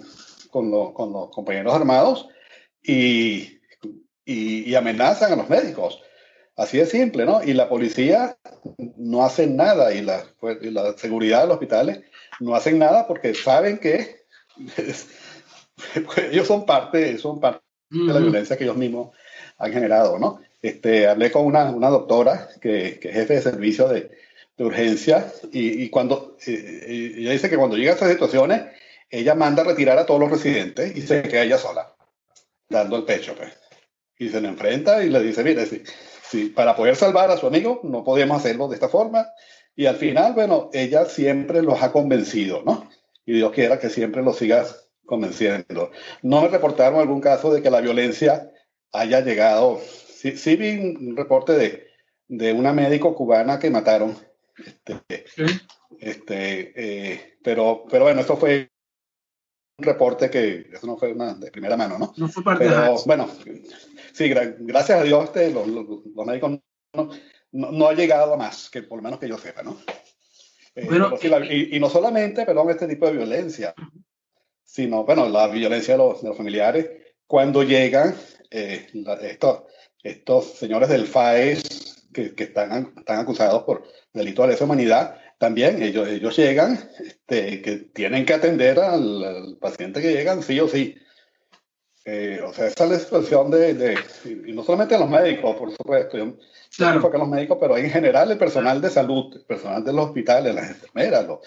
con, 0.51 0.71
los 0.71 1.31
compañeros 1.31 1.75
armados 1.75 2.29
y, 2.83 3.59
y, 4.25 4.71
y, 4.71 4.75
amenazan 4.75 5.33
a 5.33 5.37
los 5.37 5.49
médicos. 5.49 6.01
Así 6.57 6.79
de 6.79 6.87
simple, 6.87 7.27
¿no? 7.27 7.43
Y 7.43 7.53
la 7.53 7.69
policía 7.69 8.39
no 8.97 9.25
hace 9.25 9.47
nada 9.47 9.93
y 9.93 10.01
la, 10.01 10.25
pues, 10.41 10.59
y 10.63 10.71
la 10.71 10.97
seguridad 10.97 11.43
de 11.43 11.49
los 11.49 11.55
hospitales 11.55 12.01
no 12.41 12.55
hacen 12.55 12.79
nada 12.79 13.07
porque 13.07 13.35
saben 13.35 13.79
que 13.79 14.25
pues, 14.75 15.07
ellos 16.33 16.47
son 16.47 16.65
parte, 16.65 17.19
son 17.19 17.41
parte 17.41 17.61
de 17.91 18.13
la 18.13 18.21
violencia 18.21 18.57
que 18.57 18.65
ellos 18.65 18.77
mismos 18.77 19.15
han 19.59 19.73
generado, 19.73 20.19
¿no? 20.19 20.41
Este, 20.63 21.07
hablé 21.07 21.31
con 21.31 21.45
una, 21.45 21.71
una 21.71 21.91
doctora 21.91 22.49
que, 22.61 22.99
que, 22.99 23.11
es 23.11 23.15
jefe 23.15 23.35
de 23.35 23.43
servicio 23.43 23.89
de, 23.89 24.11
de 24.57 24.65
urgencia 24.65 25.31
y, 25.53 25.85
y 25.85 25.91
cuando 25.91 26.37
eh, 26.47 27.15
ella 27.19 27.33
dice 27.33 27.51
que 27.51 27.57
cuando 27.59 27.77
llega 27.77 27.93
a 27.93 27.95
estas 27.95 28.11
situaciones, 28.11 28.63
ella 29.11 29.35
manda 29.35 29.63
a 29.63 29.67
retirar 29.67 29.99
a 29.99 30.07
todos 30.07 30.21
los 30.21 30.31
residentes 30.31 30.97
y 30.97 31.03
se 31.03 31.23
queda 31.23 31.43
ella 31.43 31.59
sola, 31.59 31.95
dando 32.69 32.97
el 32.97 33.05
pecho, 33.05 33.35
pues. 33.37 33.53
Y 34.19 34.31
se 34.31 34.41
le 34.41 34.49
enfrenta 34.49 35.05
y 35.05 35.11
le 35.11 35.21
dice, 35.21 35.45
mire, 35.45 35.67
si, 35.67 35.83
para 36.55 36.77
poder 36.77 36.97
salvar 36.97 37.31
a 37.31 37.37
su 37.37 37.47
amigo 37.47 37.81
no 37.83 38.05
podemos 38.05 38.39
hacerlo 38.39 38.69
de 38.69 38.75
esta 38.75 38.89
forma, 38.89 39.27
y 39.77 39.85
al 39.85 39.97
final, 39.97 40.33
bueno, 40.33 40.71
ella 40.73 41.05
siempre 41.05 41.63
los 41.63 41.83
ha 41.83 41.93
convencido, 41.93 42.63
¿no? 42.65 42.89
Y 43.27 43.35
Dios 43.35 43.53
quiera 43.53 43.79
que 43.79 43.91
siempre 43.91 44.23
los 44.23 44.39
sigas 44.39 44.89
convenciendo. 45.05 45.91
No 46.23 46.41
me 46.41 46.49
reportaron 46.49 46.99
algún 46.99 47.21
caso 47.21 47.53
de 47.53 47.61
que 47.61 47.71
la 47.71 47.83
violencia 47.83 48.51
haya 48.93 49.21
llegado. 49.21 49.79
Sí, 50.09 50.39
sí 50.39 50.57
vi 50.57 50.79
un 50.79 51.17
reporte 51.17 51.53
de, 51.53 51.87
de 52.27 52.53
una 52.55 52.73
médico 52.73 53.15
cubana 53.15 53.59
que 53.59 53.71
mataron. 53.71 54.17
Este, 54.57 55.27
¿Sí? 55.29 55.45
Este, 55.99 56.73
eh, 56.75 57.39
pero, 57.43 57.85
pero 57.91 58.05
bueno, 58.05 58.23
esto 58.23 58.39
fue 58.39 58.71
un 59.79 59.85
reporte 59.85 60.31
que, 60.31 60.71
eso 60.73 60.87
no 60.87 60.97
fue 60.97 61.13
una 61.13 61.35
de 61.35 61.51
primera 61.51 61.77
mano, 61.77 61.99
¿no? 61.99 62.15
No 62.17 62.29
fue 62.29 62.43
parte 62.43 62.65
pero, 62.65 62.81
de 62.81 63.03
bueno, 63.05 63.29
sí, 64.17 64.29
gracias 64.29 65.01
a 65.01 65.03
Dios 65.03 65.25
este, 65.25 65.51
los, 65.51 65.67
los, 65.67 65.87
los 65.87 66.27
médicos 66.27 66.59
no, 66.95 67.11
no, 67.53 67.73
no, 67.73 67.89
ha 67.89 67.93
llegado 67.93 68.35
a 68.35 68.37
más, 68.37 68.71
que 68.71 68.83
por 68.83 68.99
lo 68.99 69.03
menos 69.03 69.21
que 69.21 69.29
yo 69.29 69.37
sepa, 69.37 69.63
¿no? 69.63 69.79
Eh, 70.75 70.87
bueno, 70.87 71.17
sí, 71.21 71.29
la, 71.29 71.45
y, 71.45 71.71
y, 71.73 71.81
no 71.81 71.91
solamente, 71.91 72.45
perdón, 72.45 72.71
este 72.71 72.89
tipo 72.89 73.07
de 73.07 73.13
violencia, 73.13 73.75
sino, 74.65 75.05
bueno, 75.05 75.29
la 75.29 75.49
violencia 75.49 75.95
de 75.95 75.99
los, 75.99 76.23
de 76.23 76.29
los 76.29 76.37
familiares, 76.37 76.91
cuando 77.27 77.63
llegan 77.63 78.17
eh, 78.51 78.87
la, 78.95 79.15
estos, 79.15 79.65
estos 80.03 80.55
señores 80.55 80.89
del 80.89 81.07
FAES 81.07 82.09
que, 82.13 82.35
que 82.35 82.45
están, 82.45 82.95
están 82.97 83.19
acusados 83.19 83.65
por 83.65 83.85
delito 84.13 84.43
de 84.43 84.49
lesa 84.49 84.65
humanidad, 84.65 85.19
también 85.39 85.83
ellos, 85.83 86.09
ellos 86.09 86.37
llegan, 86.37 86.91
este, 86.99 87.61
que 87.61 87.77
tienen 87.77 88.25
que 88.25 88.35
atender 88.35 88.79
al, 88.79 89.25
al, 89.25 89.59
paciente 89.59 90.01
que 90.01 90.13
llegan 90.13 90.43
sí 90.43 90.59
o 90.61 90.69
sí. 90.69 90.97
Eh, 92.09 92.41
o 92.47 92.53
sea, 92.55 92.69
esa 92.69 92.85
es 92.85 92.91
la 92.91 92.99
situación 93.01 93.51
de, 93.51 93.75
de, 93.75 93.99
y 94.47 94.53
no 94.53 94.63
solamente 94.63 94.97
los 94.97 95.11
médicos, 95.11 95.57
por 95.57 95.73
supuesto, 95.73 96.17
yo 96.17 96.35
claro. 96.77 96.97
enfoco 96.97 97.19
los 97.19 97.29
médicos, 97.29 97.59
pero 97.61 97.77
en 97.77 97.91
general 97.91 98.31
el 98.31 98.39
personal 98.39 98.81
de 98.81 98.91
salud, 98.91 99.35
el 99.35 99.45
personal 99.45 99.83
de 99.83 99.93
los 99.93 100.07
hospitales, 100.07 100.55
las 100.55 100.71
enfermeras, 100.71 101.27
los, 101.27 101.41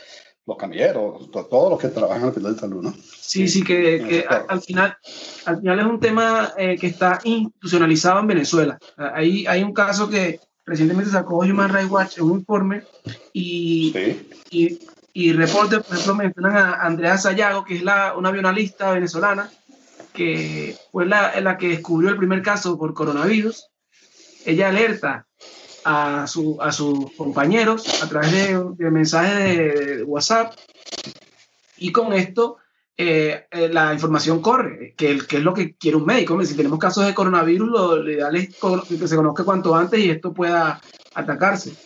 los 0.46 0.58
camilleros, 0.58 1.32
todos 1.32 1.70
los 1.70 1.80
que 1.80 1.88
trabajan 1.88 2.18
en 2.18 2.24
el 2.24 2.30
hospital 2.30 2.54
de 2.56 2.60
salud, 2.60 2.84
¿no? 2.84 2.94
Sí, 3.22 3.48
sí, 3.48 3.64
que, 3.64 4.04
que 4.06 4.26
al, 4.28 4.62
final, 4.62 4.98
al 5.46 5.60
final 5.62 5.80
es 5.80 5.86
un 5.86 6.00
tema 6.02 6.54
eh, 6.58 6.78
que 6.78 6.88
está 6.88 7.20
institucionalizado 7.24 8.20
en 8.20 8.28
Venezuela. 8.28 8.78
Ahí 8.98 9.46
hay 9.48 9.64
un 9.64 9.74
caso 9.74 10.10
que 10.10 10.42
recientemente 10.66 11.10
sacó 11.10 11.38
Human 11.38 11.74
Rights 11.74 11.90
Watch 11.90 12.18
en 12.18 12.26
un 12.26 12.40
informe 12.40 12.84
y, 13.32 13.94
sí. 13.96 14.30
y, 14.52 14.80
y 15.14 15.32
reportes, 15.32 15.80
por 15.84 15.96
ejemplo, 15.96 16.16
mencionan 16.16 16.58
a 16.58 16.74
Andrea 16.82 17.18
Sayago, 17.18 17.64
que 17.64 17.78
es 17.78 17.82
la, 17.82 18.14
una 18.18 18.28
avionalista 18.28 18.92
venezolana, 18.92 19.50
que 20.20 20.76
fue 20.92 21.06
la, 21.06 21.40
la 21.40 21.58
que 21.58 21.70
descubrió 21.70 22.10
el 22.10 22.18
primer 22.18 22.42
caso 22.42 22.78
por 22.78 22.94
coronavirus. 22.94 23.70
Ella 24.46 24.68
alerta 24.68 25.26
a, 25.86 26.28
su, 26.28 26.62
a 26.62 26.74
sus 26.74 27.10
compañeros 27.14 28.04
a 28.04 28.10
través 28.10 28.34
de, 28.34 28.62
de 28.76 28.92
mensajes 28.92 29.38
de, 29.38 30.04
WhatsApp 30.04 30.56
y 31.78 31.94
con 31.94 32.12
esto 32.12 32.58
eh, 32.98 33.46
eh, 33.50 33.70
la 33.70 33.94
información 33.94 34.42
corre, 34.42 34.94
que, 34.98 35.20
que, 35.20 35.38
es 35.38 35.44
lo 35.44 35.54
que 35.54 35.76
quiere 35.76 35.96
un 35.96 36.06
médico. 36.06 36.44
Si 36.44 36.58
tenemos 36.58 36.80
casos 36.80 37.06
de 37.06 37.14
coronavirus, 37.14 37.70
lo 37.70 38.12
ideal 38.12 38.36
es 38.36 38.58
que 38.90 39.08
se 39.08 39.16
conozca 39.16 39.46
cuanto 39.46 39.74
antes 39.74 40.02
y 40.02 40.10
esto 40.10 40.34
pueda 40.34 40.82
atacarse. 41.14 41.78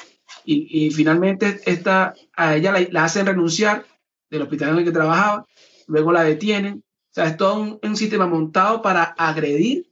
Y, 0.44 0.88
y 0.88 0.90
finalmente 0.90 1.62
esta, 1.68 2.16
a 2.36 2.56
ella 2.56 2.72
la, 2.72 2.88
la, 2.90 3.04
hacen 3.04 3.28
renunciar 3.28 3.86
del 4.32 4.42
hospital 4.42 4.70
en 4.70 4.78
el 4.80 4.86
que 4.86 4.92
trabajaba, 4.92 5.46
luego 5.86 6.12
la 6.12 6.24
detienen. 6.24 6.84
O 7.14 7.16
sea, 7.16 7.28
es 7.28 7.38
todo 7.38 7.62
un, 7.62 7.80
un 7.84 7.96
sistema 7.96 8.26
montado 8.26 8.82
para 8.82 9.04
agredir 9.04 9.88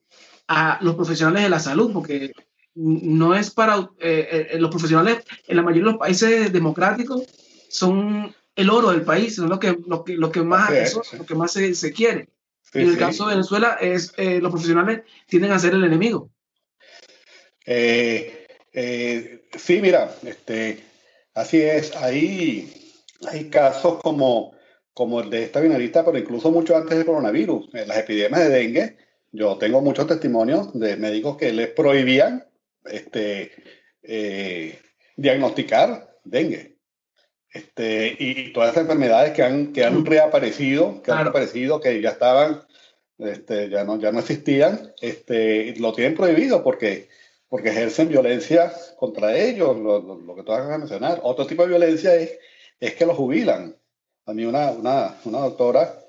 a 0.48 0.80
los 0.82 0.96
profesionales 0.96 1.44
de 1.44 1.50
la 1.50 1.60
salud, 1.60 1.94
porque 1.94 2.34
no 2.74 3.36
es 3.36 3.52
para 3.52 3.92
eh, 4.00 4.50
eh, 4.54 4.60
los 4.60 4.72
profesionales 4.72 5.24
en 5.48 5.56
la 5.56 5.62
mayoría 5.62 5.86
de 5.86 5.92
los 5.92 6.00
países 6.00 6.52
democráticos 6.52 7.24
son 7.70 8.34
el 8.56 8.70
oro 8.72 8.90
del 8.90 9.04
país, 9.04 9.36
son 9.36 9.50
lo 9.50 9.60
que, 9.60 9.78
lo 9.86 10.04
que, 10.04 10.14
lo 10.14 10.32
que 10.32 10.42
más, 10.42 10.72
sí, 10.72 10.78
eso, 10.78 11.04
sí. 11.04 11.18
lo 11.18 11.26
que 11.28 11.36
más 11.36 11.52
se, 11.52 11.76
se 11.76 11.94
quiere. 11.94 12.28
Sí, 12.64 12.80
en 12.80 12.90
el 12.90 12.98
caso 12.98 13.28
de 13.28 13.36
Venezuela, 13.36 13.78
es, 13.80 14.14
eh, 14.18 14.40
los 14.42 14.52
profesionales 14.52 15.02
tienden 15.28 15.52
a 15.52 15.60
ser 15.60 15.76
el 15.76 15.84
enemigo. 15.84 16.32
Eh, 17.64 18.48
sí, 19.56 19.80
mira, 19.80 20.16
este, 20.24 20.84
así 21.36 21.62
es. 21.62 21.96
Hay, 21.98 22.98
hay 23.30 23.48
casos 23.52 24.00
como, 24.02 24.54
como 25.02 25.20
el 25.20 25.32
de 25.32 25.42
esta 25.42 25.60
binarista, 25.60 26.06
pero 26.06 26.20
incluso 26.20 26.52
mucho 26.52 26.78
antes 26.78 26.96
del 26.96 27.08
coronavirus, 27.08 27.74
en 27.74 27.88
las 27.88 27.98
epidemias 27.98 28.42
de 28.42 28.50
dengue. 28.50 28.98
Yo 29.32 29.58
tengo 29.58 29.82
muchos 29.82 30.06
testimonios 30.06 30.80
de 30.80 30.96
médicos 30.96 31.38
que 31.38 31.52
les 31.52 31.70
prohibían 31.70 32.46
este, 32.86 33.52
eh, 34.04 34.80
diagnosticar 35.16 36.20
dengue. 36.24 36.78
Este, 37.52 38.16
y 38.20 38.54
todas 38.54 38.74
esas 38.74 38.84
enfermedades 38.84 39.32
que 39.32 39.42
han, 39.42 39.74
que 39.74 39.84
han 39.84 40.06
reaparecido, 40.06 40.98
que 40.98 41.02
claro. 41.02 41.20
han 41.22 41.26
reaparecido, 41.26 41.82
que 41.82 42.00
ya 42.00 42.12
estaban, 42.12 42.62
este, 43.18 43.72
ya, 43.72 43.84
no, 43.84 44.00
ya 44.00 44.12
no 44.12 44.20
existían, 44.20 44.94
este, 45.02 45.74
lo 45.80 45.94
tienen 45.94 46.14
prohibido 46.14 46.64
porque, 46.64 47.10
porque 47.50 47.70
ejercen 47.70 48.08
violencia 48.08 48.72
contra 49.00 49.36
ellos, 49.36 49.76
lo, 49.78 50.00
lo, 50.00 50.20
lo 50.20 50.36
que 50.36 50.44
tú 50.44 50.52
acabas 50.52 50.74
de 50.74 50.78
mencionar. 50.78 51.22
Otro 51.24 51.48
tipo 51.48 51.64
de 51.64 51.70
violencia 51.70 52.14
es, 52.14 52.38
es 52.80 52.94
que 52.94 53.08
los 53.08 53.18
jubilan. 53.18 53.81
A 54.26 54.34
mí 54.34 54.46
una, 54.46 54.72
una, 54.72 55.16
una 55.26 55.40
doctora, 55.40 56.00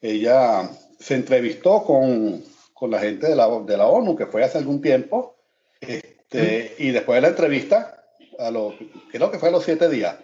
ella 0.00 0.68
se 0.98 1.14
entrevistó 1.14 1.84
con, 1.84 2.42
con 2.72 2.90
la 2.90 3.00
gente 3.00 3.28
de 3.28 3.36
la, 3.36 3.48
de 3.60 3.76
la 3.76 3.86
ONU, 3.86 4.16
que 4.16 4.26
fue 4.26 4.42
hace 4.42 4.58
algún 4.58 4.80
tiempo, 4.80 5.36
este, 5.80 6.74
y 6.78 6.90
después 6.90 7.16
de 7.16 7.22
la 7.22 7.28
entrevista, 7.28 8.04
a 8.38 8.50
lo, 8.50 8.74
creo 9.10 9.30
que 9.30 9.38
fue 9.38 9.48
a 9.48 9.52
los 9.52 9.64
siete 9.64 9.88
días, 9.88 10.16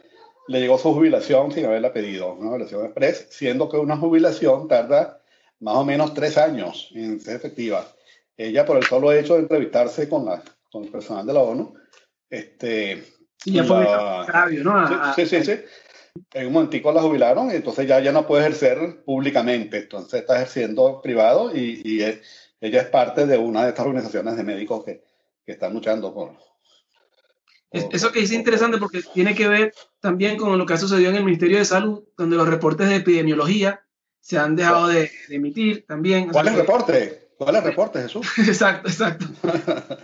le 0.48 0.60
llegó 0.60 0.78
su 0.78 0.92
jubilación 0.92 1.52
sin 1.52 1.64
haberla 1.66 1.92
pedido, 1.92 2.34
una 2.34 2.50
jubilación 2.50 2.84
express, 2.84 3.26
siendo 3.30 3.68
que 3.68 3.76
una 3.76 3.96
jubilación 3.96 4.68
tarda 4.68 5.20
más 5.60 5.76
o 5.76 5.84
menos 5.84 6.12
tres 6.14 6.36
años 6.36 6.90
en 6.94 7.20
ser 7.20 7.36
efectiva. 7.36 7.86
Ella, 8.36 8.66
por 8.66 8.76
el 8.76 8.84
solo 8.84 9.12
hecho 9.12 9.34
de 9.34 9.40
entrevistarse 9.40 10.08
con, 10.08 10.26
la, 10.26 10.42
con 10.70 10.84
el 10.84 10.90
personal 10.90 11.24
de 11.26 11.32
la 11.32 11.40
ONU, 11.40 11.74
este, 12.28 13.04
ya 13.46 13.64
fue 13.64 13.84
la, 13.84 14.22
agravio, 14.22 14.64
¿no? 14.64 14.76
A, 14.76 15.14
sí, 15.14 15.26
sí, 15.26 15.42
sí, 15.42 15.44
sí. 15.44 15.60
En 16.32 16.46
un 16.46 16.52
momentico 16.52 16.92
la 16.92 17.02
jubilaron, 17.02 17.50
y 17.50 17.54
entonces 17.54 17.88
ya, 17.88 17.98
ya 18.00 18.12
no 18.12 18.26
puede 18.26 18.42
ejercer 18.42 19.02
públicamente, 19.04 19.78
entonces 19.78 20.20
está 20.20 20.36
ejerciendo 20.36 21.00
privado 21.02 21.54
y, 21.54 21.82
y 21.84 22.02
es, 22.02 22.20
ella 22.60 22.82
es 22.82 22.88
parte 22.88 23.26
de 23.26 23.36
una 23.36 23.64
de 23.64 23.70
estas 23.70 23.84
organizaciones 23.84 24.36
de 24.36 24.44
médicos 24.44 24.84
que, 24.84 25.02
que 25.44 25.52
están 25.52 25.74
luchando 25.74 26.14
por, 26.14 26.36
por, 27.70 27.94
Eso 27.94 28.12
que 28.12 28.20
es 28.20 28.32
interesante 28.32 28.78
porque 28.78 29.02
tiene 29.12 29.34
que 29.34 29.48
ver 29.48 29.74
también 30.00 30.36
con 30.36 30.56
lo 30.56 30.64
que 30.66 30.74
ha 30.74 30.78
sucedido 30.78 31.10
en 31.10 31.16
el 31.16 31.24
Ministerio 31.24 31.58
de 31.58 31.64
Salud, 31.64 32.04
donde 32.16 32.36
los 32.36 32.48
reportes 32.48 32.88
de 32.88 32.96
epidemiología 32.96 33.84
se 34.20 34.38
han 34.38 34.54
dejado 34.54 34.86
de, 34.88 35.10
de 35.28 35.34
emitir 35.34 35.84
también. 35.86 36.30
¿Cuál 36.30 36.46
es 36.46 36.54
el 36.54 36.60
reporte? 36.60 37.28
¿Cuál 37.36 37.56
es 37.56 37.62
el 37.62 37.68
reporte, 37.68 38.02
Jesús? 38.02 38.26
exacto, 38.38 38.88
exacto. 38.88 39.26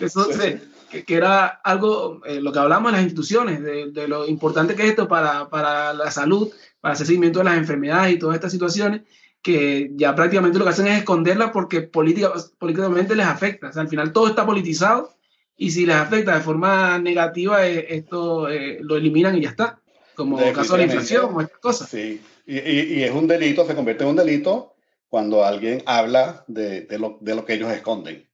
Eso 0.00 0.24
sí. 0.32 0.60
Que, 0.94 1.04
que, 1.04 1.14
era 1.14 1.46
algo, 1.46 2.20
eh, 2.24 2.40
lo 2.40 2.52
que 2.52 2.58
hablamos 2.60 2.90
en 2.90 2.96
las 2.96 3.02
instituciones, 3.02 3.62
de, 3.62 3.90
de, 3.90 4.08
lo 4.08 4.26
importante 4.26 4.74
que 4.74 4.84
es 4.84 4.90
esto 4.90 5.08
para, 5.08 5.48
para 5.48 5.92
la 5.92 6.10
salud, 6.10 6.52
para 6.80 6.94
hacer 6.94 7.06
seguimiento 7.06 7.40
de 7.40 7.46
las 7.46 7.58
enfermedades 7.58 8.14
y 8.14 8.18
todas 8.18 8.36
estas 8.36 8.52
situaciones, 8.52 9.02
que 9.42 9.90
ya 9.94 10.14
prácticamente 10.14 10.58
lo 10.58 10.64
que 10.64 10.70
hacen 10.70 10.86
es 10.86 10.98
esconderla 10.98 11.52
porque 11.52 11.82
política, 11.82 12.32
políticamente 12.58 13.16
les 13.16 13.26
afecta. 13.26 13.68
O 13.68 13.72
sea, 13.72 13.82
al 13.82 13.88
final 13.88 14.12
todo 14.12 14.28
está 14.28 14.46
politizado 14.46 15.14
y 15.56 15.70
si 15.70 15.84
les 15.84 15.96
afecta 15.96 16.34
de 16.34 16.40
forma 16.40 16.98
negativa, 16.98 17.66
eh, 17.66 17.86
esto 17.90 18.48
eh, 18.48 18.78
lo 18.80 18.96
eliminan 18.96 19.36
y 19.36 19.42
ya 19.42 19.50
está. 19.50 19.80
Como 20.14 20.40
el 20.40 20.54
caso 20.54 20.74
de 20.74 20.78
la 20.78 20.84
inflación 20.84 21.34
o 21.34 21.40
estas 21.40 21.58
cosas. 21.58 21.88
Sí, 21.88 22.20
y, 22.46 22.58
y, 22.58 22.94
y, 22.94 23.02
es 23.02 23.10
un 23.10 23.26
delito, 23.26 23.66
se 23.66 23.74
convierte 23.74 24.04
en 24.04 24.10
un 24.10 24.16
delito 24.16 24.74
cuando 25.08 25.44
alguien 25.44 25.82
habla 25.86 26.44
de, 26.46 26.82
de, 26.82 26.98
lo, 26.98 27.18
de 27.20 27.34
lo, 27.34 27.44
que 27.44 27.54
ellos 27.54 27.70
esconden. 27.70 28.28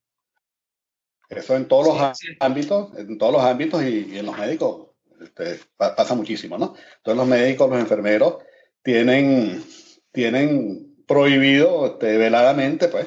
Eso 1.31 1.57
en 1.57 1.67
todos 1.69 1.87
los 1.87 2.19
sí. 2.19 2.27
ámbitos, 2.41 2.91
en 2.99 3.17
todos 3.17 3.33
los 3.33 3.43
ámbitos 3.43 3.83
y, 3.83 4.11
y 4.13 4.19
en 4.19 4.27
los 4.27 4.37
médicos 4.37 4.89
este, 5.21 5.61
pasa 5.77 6.15
muchísimo, 6.15 6.59
¿no? 6.59 6.75
Entonces 6.97 7.17
los 7.17 7.27
médicos, 7.27 7.71
los 7.71 7.79
enfermeros 7.79 8.37
tienen, 8.83 9.65
tienen 10.13 11.05
prohibido 11.07 11.87
este, 11.87 12.17
veladamente, 12.17 12.89
pues, 12.89 13.07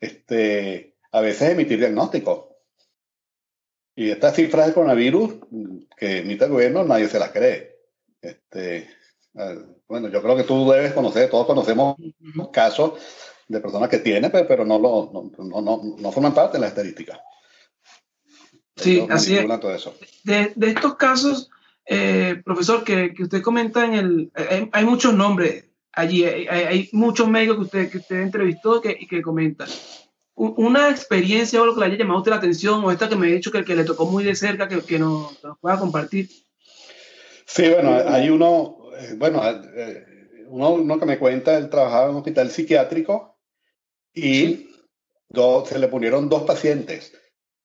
este, 0.00 0.96
a 1.12 1.20
veces 1.20 1.50
emitir 1.50 1.78
diagnósticos. 1.78 2.46
Y 3.96 4.10
estas 4.10 4.36
cifras 4.36 4.66
del 4.66 4.74
coronavirus 4.74 5.34
que 5.96 6.18
emite 6.18 6.44
el 6.44 6.52
gobierno, 6.52 6.84
nadie 6.84 7.08
se 7.08 7.18
las 7.18 7.30
cree. 7.32 7.76
Este, 8.22 8.88
bueno, 9.88 10.08
yo 10.08 10.22
creo 10.22 10.36
que 10.36 10.44
tú 10.44 10.70
debes 10.70 10.92
conocer, 10.92 11.28
todos 11.28 11.46
conocemos 11.46 11.96
casos 12.52 13.00
de 13.48 13.60
personas 13.60 13.88
que 13.88 13.98
tienen, 13.98 14.30
pero, 14.30 14.46
pero 14.46 14.64
no, 14.64 14.78
lo, 14.78 15.10
no, 15.12 15.60
no, 15.60 15.80
no, 15.98 16.12
forman 16.12 16.34
parte 16.34 16.58
de 16.58 16.60
la 16.60 16.68
estadística. 16.68 17.20
Sí, 18.78 19.06
así 19.10 19.36
es. 19.36 19.44
Eso. 19.74 19.94
De, 20.24 20.52
de, 20.54 20.68
estos 20.68 20.96
casos, 20.96 21.50
eh, 21.86 22.40
profesor, 22.44 22.84
que, 22.84 23.12
que, 23.14 23.24
usted 23.24 23.42
comenta 23.42 23.84
en 23.84 23.94
el... 23.94 24.32
Hay, 24.34 24.68
hay 24.72 24.84
muchos 24.84 25.14
nombres 25.14 25.64
allí. 25.92 26.24
Hay, 26.24 26.46
hay, 26.46 26.88
muchos 26.92 27.28
médicos 27.28 27.56
que 27.56 27.62
usted, 27.62 27.90
que 27.90 27.98
usted 27.98 28.20
entrevistó 28.22 28.80
que, 28.80 28.96
que 29.06 29.22
comentan. 29.22 29.68
Una 30.34 30.90
experiencia 30.90 31.60
o 31.60 31.66
lo 31.66 31.74
que 31.74 31.80
le 31.80 31.86
haya 31.86 31.96
llamado 31.96 32.20
usted 32.20 32.30
la 32.30 32.36
atención 32.36 32.84
o 32.84 32.92
esta 32.92 33.08
que 33.08 33.16
me 33.16 33.26
ha 33.26 33.34
dicho 33.34 33.50
que, 33.50 33.64
que 33.64 33.74
le 33.74 33.84
tocó 33.84 34.06
muy 34.06 34.22
de 34.22 34.36
cerca, 34.36 34.68
que, 34.68 34.80
que, 34.82 34.98
nos, 34.98 35.42
nos 35.42 35.58
pueda 35.58 35.78
compartir. 35.78 36.28
Sí, 37.44 37.68
bueno, 37.68 37.98
hay 38.06 38.30
uno, 38.30 38.76
eh, 38.96 39.14
bueno, 39.16 39.42
eh, 39.44 40.04
uno, 40.48 40.74
uno, 40.74 41.00
que 41.00 41.06
me 41.06 41.18
cuenta, 41.18 41.58
él 41.58 41.68
trabajaba 41.68 42.04
en 42.04 42.10
un 42.10 42.16
hospital 42.18 42.50
psiquiátrico 42.50 43.36
y 44.14 44.22
sí. 44.22 44.70
dos, 45.28 45.68
se 45.68 45.78
le 45.80 45.88
pusieron 45.88 46.28
dos 46.28 46.44
pacientes 46.44 47.12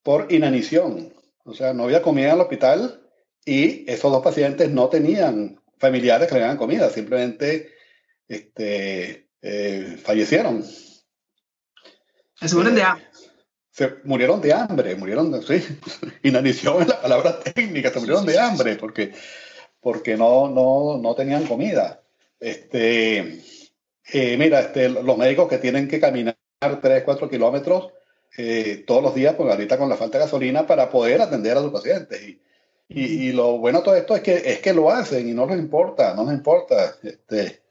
por 0.03 0.31
inanición. 0.31 1.13
O 1.45 1.53
sea, 1.53 1.73
no 1.73 1.83
había 1.83 2.01
comida 2.01 2.27
en 2.27 2.35
el 2.35 2.41
hospital 2.41 3.01
y 3.45 3.89
esos 3.91 4.11
dos 4.11 4.23
pacientes 4.23 4.69
no 4.69 4.89
tenían 4.89 5.59
familiares 5.77 6.27
que 6.27 6.35
le 6.35 6.41
daban 6.41 6.57
comida, 6.57 6.89
simplemente 6.89 7.73
este, 8.27 9.29
eh, 9.41 9.97
fallecieron. 10.01 10.63
Se 12.35 12.55
mueren 12.55 12.75
de 12.75 12.81
eh, 12.81 12.85
hambre. 12.85 13.07
Se 13.71 13.95
murieron 14.03 14.39
de 14.39 14.53
hambre, 14.53 14.95
murieron 14.95 15.31
de, 15.31 15.41
sí, 15.41 15.79
inanición 16.23 16.83
es 16.83 16.87
la 16.87 17.01
palabra 17.01 17.39
técnica, 17.39 17.91
se 17.91 17.99
murieron 17.99 18.25
de 18.25 18.39
hambre 18.39 18.75
porque, 18.75 19.13
porque 19.81 20.15
no, 20.15 20.49
no, 20.49 20.99
no 21.01 21.15
tenían 21.15 21.45
comida. 21.45 22.01
Este, 22.39 23.41
eh, 24.11 24.37
mira, 24.37 24.59
este, 24.59 24.89
los 24.89 25.17
médicos 25.17 25.49
que 25.49 25.57
tienen 25.57 25.87
que 25.87 25.99
caminar 25.99 26.37
3, 26.59 27.03
4 27.03 27.29
kilómetros 27.29 27.91
todos 28.85 29.03
los 29.03 29.15
días, 29.15 29.35
pues 29.35 29.49
ahorita 29.49 29.77
con 29.77 29.89
la 29.89 29.97
falta 29.97 30.17
de 30.17 30.25
gasolina, 30.25 30.65
para 30.65 30.89
poder 30.89 31.21
atender 31.21 31.57
a 31.57 31.61
sus 31.61 31.71
pacientes. 31.71 32.19
Y, 32.21 32.39
y, 32.89 33.31
lo 33.31 33.57
bueno 33.57 33.79
de 33.79 33.85
todo 33.85 33.95
esto 33.95 34.15
es 34.15 34.21
que, 34.21 34.35
es 34.35 34.59
que 34.59 34.73
lo 34.73 34.91
hacen 34.91 35.27
y 35.27 35.33
no 35.33 35.45
les 35.45 35.57
importa, 35.57 36.13
no 36.15 36.25
les 36.25 36.33
importa. 36.33 36.95
Este, 37.03 37.61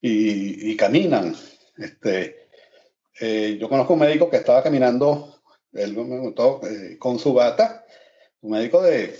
y, 0.00 0.76
caminan. 0.76 1.34
Este, 1.76 2.48
eh, 3.20 3.56
yo 3.60 3.68
conozco 3.68 3.94
un 3.94 4.00
médico 4.00 4.28
que 4.30 4.36
estaba 4.38 4.62
caminando 4.62 5.40
él 5.72 5.96
me 5.96 6.34
eh, 6.68 6.98
con 6.98 7.18
su 7.18 7.32
bata, 7.32 7.84
un 8.40 8.52
médico 8.52 8.82
de 8.82 9.14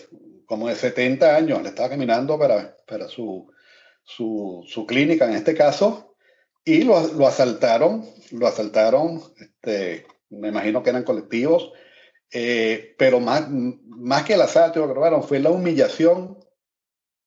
como 0.47 0.69
de 0.69 0.75
70 0.75 1.37
años, 1.37 1.63
le 1.63 1.69
estaba 1.69 1.91
caminando 1.91 2.37
para, 2.37 2.77
para 2.87 3.07
su, 3.07 3.53
su, 4.03 4.65
su 4.67 4.85
clínica 4.85 5.27
en 5.27 5.35
este 5.35 5.55
caso, 5.55 6.17
y 6.65 6.83
lo, 6.83 7.07
lo 7.13 7.29
asaltaron, 7.29 8.05
lo 8.33 8.49
asaltaron, 8.49 9.23
este, 9.39 10.07
me 10.31 10.49
imagino 10.49 10.83
que 10.83 10.91
eran 10.91 11.05
colectivos, 11.05 11.73
eh, 12.33 12.95
pero 12.99 13.21
más, 13.21 13.49
más 13.51 14.25
que 14.25 14.35
el 14.35 14.43
asalto, 14.43 14.87
que 14.87 15.27
fue 15.27 15.41
la 15.41 15.51
humillación 15.51 16.39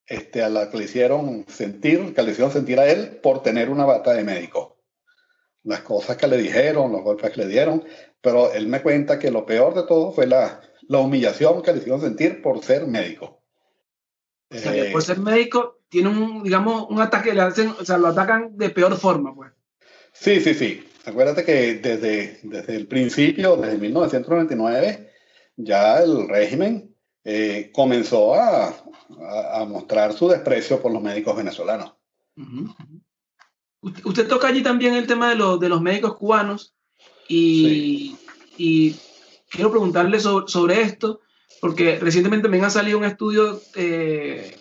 este, 0.06 0.44
a 0.44 0.50
la 0.50 0.70
que 0.70 0.78
le 0.78 0.86
hicieron 0.86 1.46
sentir, 1.48 2.14
que 2.14 2.24
le 2.24 2.32
hicieron 2.32 2.52
sentir 2.52 2.80
a 2.80 2.90
él 2.90 3.20
por 3.22 3.44
tener 3.44 3.70
una 3.70 3.86
bata 3.86 4.14
de 4.14 4.24
médico. 4.24 4.82
Las 5.64 5.82
cosas 5.82 6.18
que 6.18 6.28
le 6.28 6.38
dijeron, 6.38 6.92
los 6.92 7.04
golpes 7.04 7.32
que 7.32 7.42
le 7.42 7.48
dieron, 7.48 7.86
pero 8.22 8.52
él 8.54 8.68
me 8.68 8.82
cuenta 8.82 9.20
que 9.20 9.32
lo 9.32 9.46
peor 9.46 9.74
de 9.74 9.84
todo 9.84 10.12
fue 10.12 10.28
la, 10.28 10.62
la 10.88 11.00
humillación 11.00 11.62
que 11.62 11.72
le 11.72 11.80
hicieron 11.80 12.02
sentir 12.02 12.42
por 12.42 12.64
ser 12.64 12.86
médico. 12.88 13.42
Eh, 14.50 14.90
por 14.92 15.02
ser 15.02 15.20
médico 15.20 15.80
tiene 15.90 16.10
un, 16.10 16.44
digamos, 16.44 16.88
un 16.90 17.02
ataque, 17.02 17.34
le 17.34 17.42
hacen, 17.42 17.70
o 17.70 17.86
sea, 17.86 17.98
lo 17.98 18.08
atacan 18.08 18.58
de 18.58 18.70
peor 18.70 18.96
forma, 18.98 19.34
pues. 19.34 19.52
Sí, 20.12 20.42
sí, 20.42 20.54
sí. 20.54 20.88
Acuérdate 21.06 21.44
que 21.44 21.76
desde, 21.76 22.40
desde 22.44 22.76
el 22.76 22.88
principio, 22.88 23.58
desde 23.58 23.78
1999, 23.78 25.12
ya 25.58 26.00
el 26.00 26.28
régimen 26.30 26.96
eh, 27.24 27.72
comenzó 27.74 28.36
a, 28.36 28.74
a, 29.54 29.66
mostrar 29.66 30.14
su 30.14 30.28
desprecio 30.30 30.82
por 30.82 30.92
los 30.92 31.02
médicos 31.02 31.36
venezolanos. 31.36 31.94
usted, 33.82 34.28
toca 34.28 34.48
allí 34.48 34.64
también 34.64 34.94
el 34.94 35.08
tema 35.08 35.30
de, 35.30 35.36
de 35.60 35.70
los 35.70 35.82
médicos 35.82 36.16
cubanos 36.16 36.76
y, 37.28 38.16
y 38.58 38.96
quiero 39.50 39.72
preguntarle 39.72 40.20
sobre, 40.20 40.82
esto, 40.82 41.22
porque 41.62 41.98
recientemente 42.00 42.50
me 42.50 42.62
ha 42.62 42.70
salido 42.70 42.98
un 42.98 43.06
estudio 43.06 43.62
eh, 43.76 44.58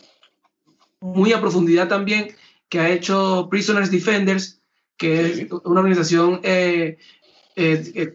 muy 1.00 1.32
a 1.32 1.40
profundidad 1.40 1.88
también 1.88 2.34
que 2.68 2.78
ha 2.78 2.90
hecho 2.90 3.48
Prisoners 3.50 3.90
Defenders, 3.90 4.61
que 5.02 5.20
es 5.20 5.52
una 5.64 5.80
organización 5.80 6.38
eh, 6.44 6.96
eh, 7.56 8.14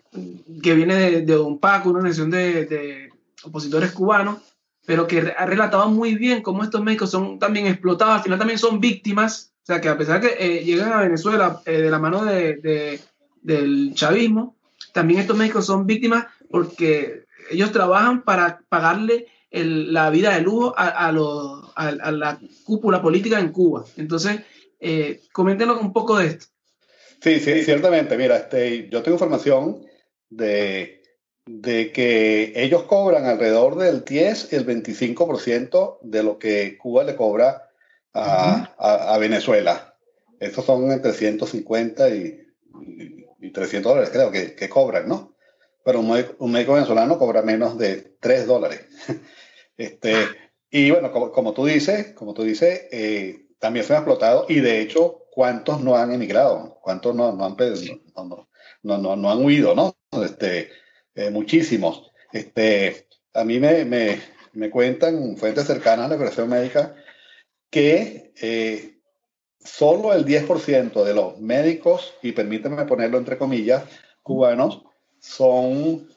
que 0.64 0.74
viene 0.74 0.96
de, 0.96 1.22
de 1.24 1.34
Don 1.34 1.60
Paco, 1.60 1.90
una 1.90 2.00
organización 2.00 2.32
de, 2.32 2.66
de 2.66 3.10
opositores 3.44 3.92
cubanos, 3.92 4.38
pero 4.86 5.06
que 5.06 5.34
ha 5.38 5.46
relatado 5.46 5.90
muy 5.90 6.16
bien 6.16 6.42
cómo 6.42 6.64
estos 6.64 6.82
médicos 6.82 7.12
son 7.12 7.40
también 7.40 7.68
explotados, 7.68 8.16
al 8.16 8.24
final 8.24 8.40
también 8.40 8.58
son 8.58 8.80
víctimas, 8.80 9.52
o 9.64 9.66
sea, 9.66 9.82
que 9.82 9.90
a 9.90 9.98
pesar 9.98 10.22
de 10.22 10.30
que 10.30 10.60
eh, 10.60 10.64
llegan 10.64 10.94
a 10.94 11.02
Venezuela 11.02 11.62
eh, 11.66 11.82
de 11.82 11.92
la 11.92 12.00
mano 12.00 12.24
de, 12.24 13.02
del 13.42 13.94
chavismo, 13.94 14.56
también 14.94 15.20
estos 15.20 15.38
médicos 15.38 15.66
son 15.66 15.86
víctimas 15.86 16.28
porque 16.50 17.26
ellos 17.52 17.74
trabajan 17.74 18.24
para 18.24 18.62
pagarle 18.70 19.28
la 19.52 20.10
vida 20.10 20.36
de 20.36 20.42
lujo 20.42 20.74
a, 20.78 20.88
a, 20.88 22.12
la 22.12 22.40
cúpula 22.64 23.02
política 23.02 23.40
en 23.40 23.52
Cuba. 23.52 23.84
Entonces, 23.98 24.42
eh, 24.80 25.22
coméntenos 25.34 25.82
un 25.82 25.92
poco 25.92 26.18
de 26.18 26.28
esto. 26.28 26.46
Sí, 27.22 27.40
sí, 27.40 27.64
ciertamente. 27.64 28.18
Mira, 28.18 28.38
este, 28.38 28.90
yo 28.90 29.04
tengo 29.04 29.16
información 29.16 29.86
de 30.30 30.98
de 31.48 31.94
que 31.94 32.52
ellos 32.56 32.84
cobran 32.84 33.26
alrededor 33.26 33.78
del 33.78 34.04
10 34.04 34.52
y 34.52 34.56
el 34.56 34.66
25% 34.66 36.00
de 36.02 36.24
lo 36.24 36.38
que 36.38 36.78
Cuba 36.78 37.06
le 37.06 37.16
cobra 37.16 37.70
a, 38.14 39.18
Venezuela. 39.20 39.96
Estos 40.40 40.66
son 40.66 40.92
entre 40.92 41.14
150 41.14 42.10
y, 42.10 42.44
300 43.54 43.92
dólares, 43.92 44.10
creo, 44.12 44.32
que, 44.32 44.70
cobran, 44.70 45.08
¿no? 45.08 45.36
Pero 45.86 46.02
un 46.02 46.52
médico, 46.52 46.74
venezolano 46.74 47.18
cobra 47.18 47.42
menos 47.42 47.78
de 47.78 48.16
3 48.20 48.46
dólares. 48.46 48.82
este, 49.78 50.14
y 50.70 50.92
bueno, 50.92 51.12
como, 51.12 51.54
tú 51.54 51.66
dices, 51.66 52.12
como 52.14 52.34
tú 52.34 52.44
dices, 52.44 52.88
eh, 52.92 53.48
también 53.58 53.86
se 53.86 53.94
han 53.94 54.00
explotado 54.00 54.46
y 54.50 54.60
de 54.60 54.82
hecho, 54.82 55.27
¿cuántos 55.38 55.84
no 55.84 55.96
han 55.96 56.12
emigrado? 56.12 56.80
¿Cuántos 56.82 57.14
no, 57.14 57.32
no 57.32 57.46
han, 57.46 57.56
no, 58.82 58.98
no, 58.98 59.16
no, 59.16 59.32
han 59.32 59.46
huido, 59.46 59.76
no? 59.76 59.96
Este, 60.24 60.72
eh, 61.14 61.30
muchísimos. 61.30 62.12
Este, 62.32 63.08
a 63.36 63.44
mí 63.44 63.60
me, 63.60 63.86
me, 63.86 64.20
me, 64.54 64.72
cuentan 64.72 65.38
fuentes 65.38 65.68
cercanas 65.68 66.08
a 66.08 66.10
la 66.10 66.16
operación 66.16 66.50
médica 66.50 66.96
que 67.70 68.34
eh, 68.42 69.00
solo 69.60 70.12
el 70.12 70.26
10% 70.26 71.04
de 71.04 71.14
los 71.14 71.40
médicos, 71.40 72.16
y 72.24 72.32
permítanme 72.32 72.86
ponerlo 72.86 73.20
entre 73.20 73.38
comillas, 73.38 73.84
cubanos, 74.24 74.86
son, 75.20 76.10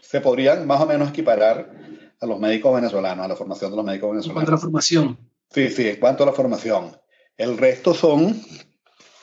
se 0.00 0.20
podrían 0.20 0.64
más 0.68 0.80
o 0.80 0.86
menos 0.86 1.08
equiparar 1.08 1.74
a 2.20 2.24
los 2.24 2.38
médicos 2.38 2.72
venezolanos, 2.72 3.24
a 3.24 3.28
la 3.28 3.34
formación 3.34 3.72
de 3.72 3.78
los 3.78 3.84
médicos 3.84 4.10
venezolanos. 4.10 4.30
En 4.30 4.34
cuanto 4.34 4.52
a 4.52 4.54
la 4.54 4.60
formación. 4.60 5.18
Sí, 5.50 5.70
sí, 5.70 5.88
en 5.88 5.96
cuanto 5.96 6.22
a 6.22 6.26
la 6.26 6.32
formación. 6.32 7.00
El 7.40 7.56
resto 7.56 7.94
son, 7.94 8.40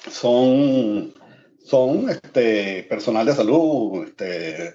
son 0.10 1.14
son 1.68 2.10
este, 2.10 2.84
personal 2.84 3.26
de 3.26 3.34
salud, 3.34 4.06
este, 4.06 4.74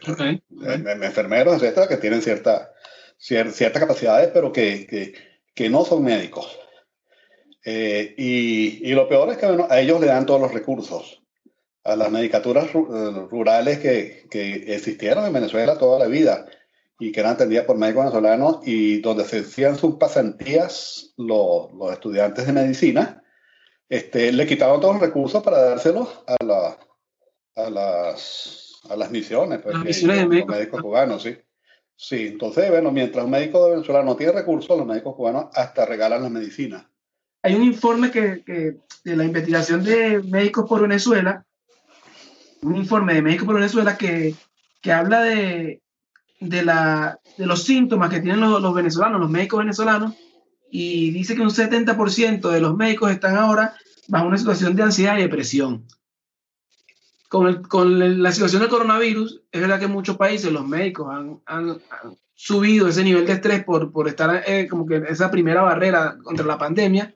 enfermeros, 1.03 1.55
etcétera, 1.55 1.89
que 1.89 1.97
tienen 1.97 2.21
cierta, 2.21 2.71
ciertas 3.17 3.81
capacidades, 3.81 4.29
pero 4.35 4.53
que, 4.53 5.15
que, 5.55 5.71
no 5.71 5.87
son 5.87 6.05
médicos. 6.05 6.59
Eh, 7.65 8.15
y, 8.19 8.91
y, 8.91 8.93
lo 8.93 9.09
peor 9.09 9.31
es 9.31 9.39
que 9.39 9.47
a 9.47 9.81
ellos 9.81 10.01
le 10.01 10.09
dan 10.09 10.27
todos 10.27 10.41
los 10.41 10.53
recursos. 10.53 11.23
A 11.85 11.97
las 11.97 12.11
medicaturas 12.11 12.67
eh, 12.67 13.27
rurales 13.31 13.79
que, 13.79 14.27
que, 14.31 14.75
existieron 14.75 15.25
en 15.25 15.33
Venezuela 15.33 15.79
toda 15.79 15.99
la 15.99 16.07
vida 16.07 16.47
y 16.99 17.11
que 17.11 17.21
eran 17.21 17.33
atendidas 17.33 17.65
por 17.65 17.79
médicos 17.79 18.05
venezolanos 18.05 18.59
y 18.67 19.01
donde 19.01 19.25
se 19.25 19.39
hacían 19.39 19.79
sus 19.79 19.97
pasantías 19.97 21.15
los, 21.17 21.73
los 21.73 21.93
estudiantes 21.93 22.47
de 22.47 22.53
medicina, 22.53 23.22
este, 23.93 24.33
le 24.33 24.47
quitaban 24.47 24.81
todos 24.81 24.95
los 24.95 25.03
recursos 25.03 25.43
para 25.43 25.61
dárselos 25.61 26.09
a, 26.27 26.43
la, 26.43 26.79
a, 27.57 27.69
las, 27.69 28.81
a 28.89 28.97
las 28.97 29.11
misiones. 29.11 29.61
Pues, 29.61 29.75
las 29.75 29.85
misiones 29.85 30.31
de 30.31 30.47
médicos. 30.47 30.81
cubanos, 30.81 31.23
sí. 31.23 31.37
Sí, 31.95 32.29
entonces, 32.29 32.71
bueno, 32.71 32.91
mientras 32.91 33.23
un 33.23 33.33
médico 33.33 33.67
de 33.67 33.73
Venezuela 33.73 34.03
no 34.03 34.17
tiene 34.17 34.33
recursos, 34.33 34.79
los 34.79 34.87
médicos 34.87 35.15
cubanos 35.15 35.49
hasta 35.53 35.85
regalan 35.85 36.23
la 36.23 36.31
medicina. 36.31 36.91
Hay 37.43 37.55
un 37.55 37.65
informe 37.65 38.11
que, 38.11 38.43
que, 38.43 38.77
de 39.05 39.15
la 39.15 39.25
investigación 39.25 39.85
de 39.85 40.23
Médicos 40.23 40.67
por 40.67 40.81
Venezuela, 40.81 41.45
un 42.63 42.77
informe 42.77 43.13
de 43.13 43.21
Médicos 43.21 43.45
por 43.45 43.57
Venezuela 43.57 43.99
que, 43.99 44.35
que 44.81 44.91
habla 44.91 45.21
de, 45.21 45.83
de, 46.41 46.65
la, 46.65 47.21
de 47.37 47.45
los 47.45 47.65
síntomas 47.65 48.09
que 48.09 48.21
tienen 48.21 48.41
los, 48.41 48.63
los 48.63 48.73
venezolanos, 48.73 49.21
los 49.21 49.31
médicos 49.31 49.59
venezolanos, 49.59 50.15
y 50.71 51.11
dice 51.11 51.35
que 51.35 51.43
un 51.43 51.51
70% 51.51 52.49
de 52.49 52.61
los 52.63 52.75
médicos 52.75 53.11
están 53.11 53.37
ahora 53.37 53.75
bajo 54.09 54.27
una 54.27 54.39
situación 54.39 54.75
de 54.77 54.83
ansiedad 54.83 55.19
y 55.19 55.23
depresión. 55.23 55.87
Con, 57.29 57.63
con 57.63 58.23
la 58.23 58.33
situación 58.33 58.61
del 58.61 58.71
coronavirus, 58.71 59.43
es 59.51 59.61
verdad 59.61 59.79
que 59.79 59.87
en 59.87 59.93
muchos 59.93 60.19
países 60.19 60.53
los 60.53 60.67
médicos 60.67 61.09
han, 61.11 61.41
han, 61.47 61.81
subido 62.35 62.89
ese 62.89 63.05
nivel 63.05 63.25
de 63.25 63.35
estrés 63.35 63.63
por, 63.63 63.93
por 63.93 64.09
estar 64.09 64.43
eh, 64.47 64.67
como 64.69 64.85
que 64.85 64.97
esa 65.09 65.31
primera 65.31 65.63
barrera 65.63 66.19
contra 66.25 66.45
la 66.45 66.59
pandemia, 66.59 67.15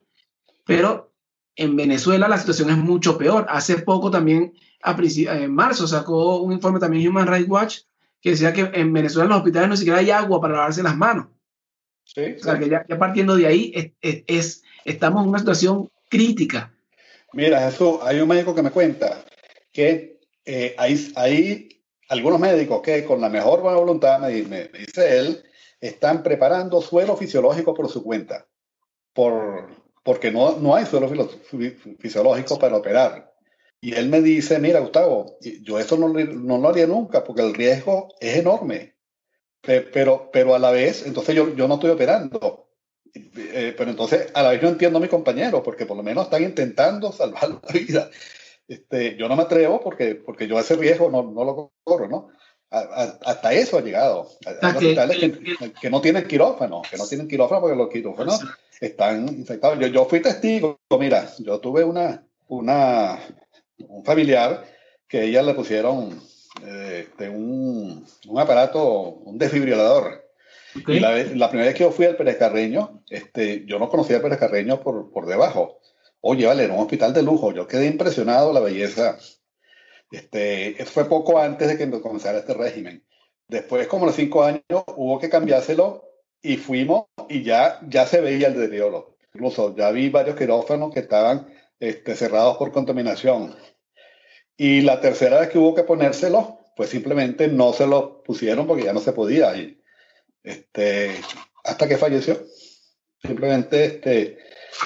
pero 0.64 1.12
en 1.56 1.74
Venezuela 1.74 2.28
la 2.28 2.38
situación 2.38 2.70
es 2.70 2.76
mucho 2.76 3.18
peor. 3.18 3.46
Hace 3.48 3.78
poco 3.78 4.10
también, 4.10 4.54
a 4.82 4.96
en 4.96 5.54
marzo, 5.54 5.88
sacó 5.88 6.40
un 6.40 6.52
informe 6.52 6.78
también 6.78 7.08
Human 7.08 7.26
Rights 7.26 7.48
Watch 7.48 7.78
que 8.20 8.30
decía 8.30 8.52
que 8.52 8.70
en 8.72 8.92
Venezuela 8.92 9.24
en 9.24 9.30
los 9.30 9.38
hospitales 9.38 9.68
no 9.68 9.76
siquiera 9.76 9.98
hay 9.98 10.10
agua 10.10 10.40
para 10.40 10.54
lavarse 10.54 10.82
las 10.82 10.96
manos. 10.96 11.28
O 12.16 12.42
sea, 12.42 12.58
que 12.58 12.68
ya, 12.68 12.84
partiendo 12.98 13.36
de 13.36 13.46
ahí, 13.46 13.94
es, 14.00 14.62
estamos 14.84 15.22
en 15.22 15.28
una 15.28 15.38
situación 15.38 15.90
crítica. 16.08 16.72
Mira, 17.36 17.68
eso, 17.68 18.02
hay 18.02 18.18
un 18.18 18.28
médico 18.28 18.54
que 18.54 18.62
me 18.62 18.70
cuenta 18.70 19.22
que 19.70 20.20
eh, 20.46 20.74
hay, 20.78 21.12
hay, 21.16 21.82
algunos 22.08 22.40
médicos 22.40 22.80
que 22.80 23.04
con 23.04 23.20
la 23.20 23.28
mejor 23.28 23.60
buena 23.60 23.76
voluntad, 23.76 24.20
me, 24.20 24.68
dice 24.68 25.18
él, 25.18 25.44
están 25.78 26.22
preparando 26.22 26.80
suelo 26.80 27.14
fisiológico 27.14 27.74
por 27.74 27.90
su 27.90 28.02
cuenta, 28.02 28.46
por, 29.12 29.68
porque 30.02 30.30
no, 30.32 30.56
no 30.56 30.74
hay 30.74 30.86
suelo 30.86 31.10
fisiológico 31.98 32.58
para 32.58 32.78
operar. 32.78 33.34
Y 33.82 33.92
él 33.92 34.08
me 34.08 34.22
dice, 34.22 34.58
mira, 34.58 34.80
Gustavo, 34.80 35.36
yo 35.60 35.78
eso 35.78 35.98
no, 35.98 36.08
no 36.08 36.56
lo 36.56 36.68
haría 36.70 36.86
nunca 36.86 37.22
porque 37.22 37.42
el 37.42 37.52
riesgo 37.52 38.14
es 38.18 38.38
enorme. 38.38 38.96
Pero, 39.60 40.30
pero 40.32 40.54
a 40.54 40.58
la 40.58 40.70
vez, 40.70 41.04
entonces 41.04 41.34
yo, 41.34 41.54
yo 41.54 41.68
no 41.68 41.74
estoy 41.74 41.90
operando. 41.90 42.65
Eh, 43.36 43.74
pero 43.76 43.90
entonces 43.90 44.28
a 44.34 44.42
la 44.42 44.50
vez 44.50 44.60
yo 44.60 44.68
entiendo 44.68 44.98
a 44.98 45.02
mi 45.02 45.08
compañero 45.08 45.62
porque 45.62 45.86
por 45.86 45.96
lo 45.96 46.02
menos 46.02 46.24
están 46.24 46.42
intentando 46.42 47.12
salvar 47.12 47.48
la 47.50 47.72
vida. 47.72 48.10
Este, 48.68 49.16
yo 49.16 49.28
no 49.28 49.36
me 49.36 49.42
atrevo 49.42 49.80
porque, 49.80 50.16
porque 50.16 50.48
yo 50.48 50.58
ese 50.58 50.76
riesgo 50.76 51.10
no, 51.10 51.22
no 51.22 51.44
lo 51.44 51.72
corro, 51.84 52.08
¿no? 52.08 52.28
hasta 52.68 53.52
eso 53.52 53.78
ha 53.78 53.80
llegado. 53.80 54.28
Hay 54.44 54.70
hospitales 54.70 55.18
que, 55.18 55.72
que, 55.80 55.88
no 55.88 56.00
tienen 56.00 56.26
quirófano, 56.26 56.82
que 56.88 56.96
no 56.96 57.06
tienen 57.06 57.28
quirófano 57.28 57.60
porque 57.60 57.76
los 57.76 57.88
quirófanos 57.88 58.40
están 58.80 59.28
infectados. 59.28 59.78
Yo, 59.78 59.86
yo 59.86 60.04
fui 60.04 60.20
testigo, 60.20 60.78
mira, 60.98 61.30
yo 61.38 61.60
tuve 61.60 61.84
una, 61.84 62.26
una, 62.48 63.18
un 63.78 64.04
familiar 64.04 64.64
que 65.08 65.24
ella 65.24 65.42
le 65.42 65.54
pusieron 65.54 66.20
eh, 66.64 67.08
de 67.18 67.28
un, 67.28 68.04
un, 68.26 68.38
aparato, 68.38 68.82
un 68.84 69.38
desfibrilador. 69.38 70.25
Y 70.86 71.00
la, 71.00 71.48
primera 71.48 71.68
vez 71.68 71.74
que 71.74 71.84
yo 71.84 71.90
fui 71.90 72.06
al 72.06 72.16
Pérez 72.16 72.36
Carreño, 72.36 73.02
este, 73.08 73.64
yo 73.66 73.78
no 73.78 73.88
conocía 73.88 74.16
al 74.16 74.22
Pérez 74.22 74.38
Carreño 74.38 74.80
por, 74.80 75.10
por 75.10 75.26
debajo. 75.26 75.80
Oye, 76.20 76.46
vale, 76.46 76.64
era 76.64 76.74
un 76.74 76.80
hospital 76.80 77.12
de 77.12 77.22
lujo. 77.22 77.52
Yo 77.52 77.66
quedé 77.66 77.86
impresionado 77.86 78.52
la 78.52 78.60
belleza. 78.60 79.18
Este, 80.10 80.76
fue 80.86 81.08
poco 81.08 81.38
antes 81.38 81.68
de 81.68 81.76
que 81.76 82.00
comenzara 82.00 82.38
este 82.38 82.54
régimen. 82.54 83.04
Después, 83.48 83.86
como 83.86 84.06
los 84.06 84.16
cinco 84.16 84.42
años, 84.42 84.62
hubo 84.96 85.18
que 85.18 85.28
cambiárselo 85.28 86.04
y 86.42 86.56
fuimos 86.56 87.06
y 87.28 87.42
ya, 87.42 87.80
ya 87.88 88.06
se 88.06 88.20
veía 88.20 88.48
el 88.48 88.54
deterioro. 88.54 89.16
Incluso 89.34 89.74
ya 89.76 89.90
vi 89.90 90.08
varios 90.08 90.36
quirófanos 90.36 90.92
que 90.92 91.00
estaban 91.00 91.46
este, 91.78 92.16
cerrados 92.16 92.56
por 92.56 92.72
contaminación. 92.72 93.54
Y 94.56 94.80
la 94.80 95.00
tercera 95.00 95.40
vez 95.40 95.50
que 95.50 95.58
hubo 95.58 95.74
que 95.74 95.82
ponérselo, 95.82 96.60
pues 96.76 96.90
simplemente 96.90 97.48
no 97.48 97.72
se 97.72 97.86
lo 97.86 98.22
pusieron 98.22 98.66
porque 98.66 98.84
ya 98.84 98.92
no 98.92 99.00
se 99.00 99.12
podía. 99.12 99.56
Y, 99.56 99.78
este, 100.46 101.20
hasta 101.64 101.88
que 101.88 101.98
falleció. 101.98 102.40
Simplemente 103.22 103.84
este, 103.84 104.38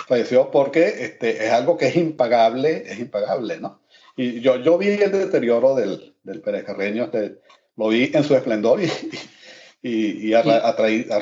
falleció 0.09 0.51
porque 0.51 1.05
este, 1.05 1.45
es 1.47 1.53
algo 1.53 1.77
que 1.77 1.89
es 1.89 1.97
impagable, 1.97 2.85
es 2.87 2.99
impagable, 2.99 3.61
¿no? 3.61 3.83
Y 4.17 4.41
yo, 4.41 4.57
yo 4.57 4.79
vi 4.79 4.89
el 4.89 5.13
deterioro 5.13 5.75
del, 5.75 6.17
del 6.23 6.41
Pérez 6.41 6.65
Carreño, 6.65 7.05
este, 7.05 7.39
lo 7.77 7.89
vi 7.89 8.11
en 8.13 8.25
su 8.25 8.35
esplendor 8.35 8.81
y, 8.83 8.91
y, 9.83 10.29
y 10.29 10.35
a, 10.35 10.41
a, 10.41 10.73
raíz, 10.73 11.11
a, 11.11 11.21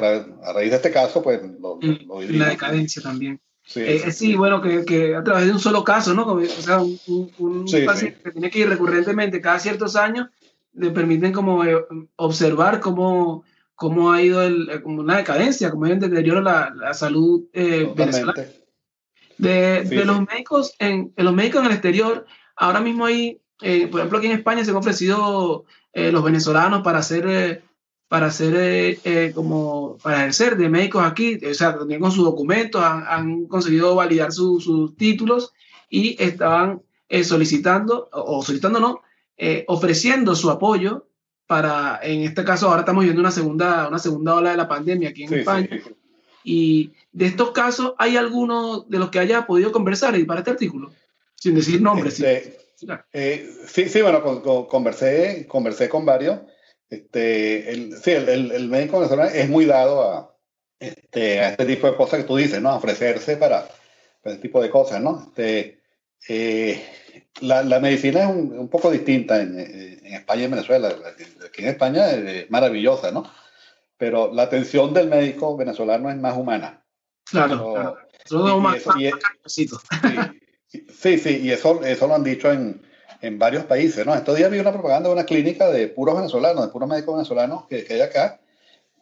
raíz 0.53 0.71
de 0.71 0.77
este 0.77 0.91
caso, 0.91 1.23
pues 1.23 1.41
lo, 1.61 1.79
lo 1.81 2.19
vi. 2.19 2.29
La 2.29 2.49
decadencia 2.49 3.03
también. 3.03 3.41
Sí, 3.65 3.83
eh, 3.83 4.13
sí, 4.13 4.35
bueno, 4.35 4.63
que, 4.63 4.85
que, 4.87 5.15
a 5.15 5.23
través 5.23 5.45
de 5.45 5.53
un 5.53 5.61
solo 5.61 5.85
caso, 5.85 6.15
¿no? 6.15 6.25
O 6.25 6.47
sea, 6.47 6.81
un, 6.81 6.99
un, 7.39 7.67
paciente 7.85 8.23
que 8.25 8.31
tiene 8.31 8.51
que 8.51 8.61
ir 8.61 8.69
recurrentemente 8.69 9.43
cada 9.43 9.59
ciertos 9.59 9.95
años, 9.95 10.29
le 10.73 10.91
permiten 10.91 11.33
como 11.33 11.63
eh, 11.65 11.77
observar 12.17 12.81
cómo, 12.81 13.45
cómo 13.79 14.13
ha 14.13 14.21
ido 14.21 14.43
el, 14.43 14.69
eh, 14.69 14.83
como 14.83 15.01
una 15.01 15.17
decadencia, 15.17 15.71
cómo 15.71 15.85
ha 15.85 15.89
ido 15.89 16.05
el 16.05 16.11
deterioro 16.11 16.43
la, 16.43 16.71
la 16.77 16.93
salud 16.93 17.45
eh, 17.55 17.91
venezolana. 17.97 18.45
De, 19.39 19.85
de 19.85 20.05
los 20.05 20.21
médicos 20.27 20.75
en, 20.81 21.13
en, 21.17 21.25
los 21.25 21.33
médicos 21.33 21.61
en 21.61 21.67
el 21.67 21.73
exterior, 21.73 22.27
ahora 22.57 22.81
mismo 22.81 23.07
hay, 23.07 23.41
por 23.91 24.01
ejemplo, 24.01 24.19
aquí 24.19 24.27
en 24.27 24.33
España 24.33 24.65
se 24.65 24.73
han 24.73 24.77
ofrecido 24.77 25.65
los 25.95 26.25
venezolanos 26.25 26.83
para 26.83 26.99
hacer 26.99 27.63
para 28.09 28.27
hacer 28.27 28.55
eh, 28.57 28.99
eh, 29.05 29.33
como 29.35 29.99
para 30.03 30.21
ejercer 30.21 30.57
de 30.57 30.71
médicos 30.71 31.05
aquí, 31.05 31.39
o 31.45 31.55
sea, 31.55 31.79
también 31.79 32.01
con 32.01 32.11
sus 32.11 32.25
documentos, 32.25 32.83
han, 32.83 33.47
conseguido 33.47 33.95
validar 33.95 34.33
sus 34.33 34.97
títulos 34.97 35.53
y 35.91 36.21
estaban 36.23 36.83
eh, 37.09 37.23
solicitando, 37.23 38.09
o 38.13 38.43
solicitando 38.43 38.81
no, 38.81 39.03
ofreciendo 39.67 40.35
su 40.35 40.51
apoyo 40.51 41.08
para, 41.49 41.99
en 42.03 42.25
este 42.25 42.45
caso 42.45 42.69
ahora 42.69 42.81
estamos 42.81 43.03
viendo 43.03 43.21
una 43.21 43.31
segunda, 43.31 43.89
una 43.89 43.99
segunda 43.99 44.37
ola 44.37 44.51
de 44.51 44.57
la 44.59 44.69
pandemia 44.69 45.09
aquí 45.09 45.25
en 45.25 45.35
España. 45.35 45.69
Y 46.45 46.93
de 47.11 47.27
estos 47.27 47.53
casos, 47.53 47.95
¿hay 47.99 48.17
alguno 48.17 48.81
de 48.81 48.99
los 48.99 49.11
que 49.11 49.19
haya 49.19 49.47
podido 49.47 49.73
conversar 49.73 50.17
y 50.17 50.25
para 50.25 50.41
este 50.41 50.51
artículo? 50.51 50.93
Sin 51.35 51.55
decir 51.55 51.81
nombres. 51.81 52.15
sí. 52.15 52.25
Este, 53.13 53.49
sí, 53.67 53.89
sí, 53.89 54.03
bueno, 54.03 54.23
conversé, 54.69 55.47
conversé 55.49 55.89
con 55.89 56.05
varios. 56.05 56.39
Este, 56.89 57.71
el, 57.71 57.97
sí, 57.97 58.13
el, 58.13 58.53
el, 58.53 58.69
médico 58.69 58.99
venezolano 58.99 59.31
es 59.31 59.49
muy 59.49 59.65
dado 59.65 60.03
a, 60.03 60.37
este, 60.79 61.41
a 61.41 61.51
este 61.51 61.65
tipo 61.65 61.91
de 61.91 61.97
cosas 61.97 62.21
que 62.21 62.27
tú 62.27 62.37
dices, 62.37 62.61
¿no? 62.61 62.71
A 62.71 62.77
ofrecerse 62.77 63.37
para, 63.37 63.67
para 64.23 64.37
este 64.37 64.43
tipo 64.43 64.63
de 64.63 64.71
cosas, 64.71 65.01
¿no? 65.01 65.25
Este, 65.27 65.81
eh, 66.29 66.85
la, 67.41 67.63
la, 67.63 67.81
medicina 67.81 68.23
es 68.23 68.27
un, 68.27 68.59
un 68.59 68.69
poco 68.69 68.91
distinta 68.91 69.41
en, 69.41 69.59
en, 69.59 70.15
España 70.15 70.43
y 70.43 70.45
en 70.45 70.51
Venezuela. 70.51 70.89
Aquí 71.47 71.63
en 71.63 71.69
España 71.69 72.11
es 72.11 72.51
maravillosa, 72.51 73.11
¿no? 73.11 73.31
Pero 73.97 74.33
la 74.33 74.43
atención 74.43 74.95
del 74.95 75.09
médico 75.09 75.57
venezolano 75.57 76.11
es 76.11 76.17
más 76.17 76.37
humana. 76.37 76.83
Claro, 77.25 77.97
claro. 78.29 78.61
más, 78.61 78.83
sí, 79.47 79.69
sí, 80.91 81.19
sí, 81.19 81.41
y 81.43 81.51
eso, 81.51 81.85
eso 81.85 82.07
lo 82.07 82.15
han 82.15 82.25
dicho 82.25 82.51
en, 82.51 82.83
en 83.21 83.39
varios 83.39 83.65
países, 83.65 84.07
¿no? 84.07 84.15
Estos 84.15 84.37
días 84.37 84.51
vi 84.51 84.59
una 84.59 84.73
propaganda 84.73 85.09
de 85.09 85.15
una 85.15 85.25
clínica 85.25 85.69
de 85.71 85.89
puros 85.89 86.17
venezolanos, 86.17 86.65
de 86.65 86.73
puros 86.73 86.89
médicos 86.89 87.17
venezolanos 87.17 87.67
que, 87.67 87.85
que 87.85 87.95
hay 87.95 88.01
acá, 88.01 88.41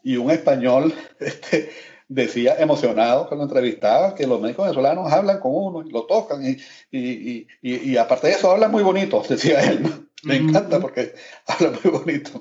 y 0.03 0.17
un 0.17 0.31
español 0.31 0.95
este, 1.21 1.71
decía 2.09 2.57
emocionado 2.59 3.27
cuando 3.27 3.45
entrevistaba 3.45 4.15
que 4.15 4.27
los 4.27 4.41
médicos 4.41 4.67
venezolanos 4.67 5.13
hablan 5.13 5.41
con 5.41 5.53
uno 5.55 5.83
y 5.87 5.91
lo 5.91 6.05
tocan, 6.05 6.45
y, 6.45 6.57
y, 6.91 7.47
y, 7.63 7.91
y 7.91 7.97
aparte 7.97 8.29
de 8.29 8.35
eso 8.35 8.51
hablan 8.51 8.71
muy 8.71 8.83
bonito, 8.83 9.23
decía 9.29 9.61
él. 9.63 9.85
Me 10.23 10.37
encanta 10.37 10.81
porque 10.81 11.15
habla 11.47 11.79
muy 11.83 11.93
bonito. 11.93 12.41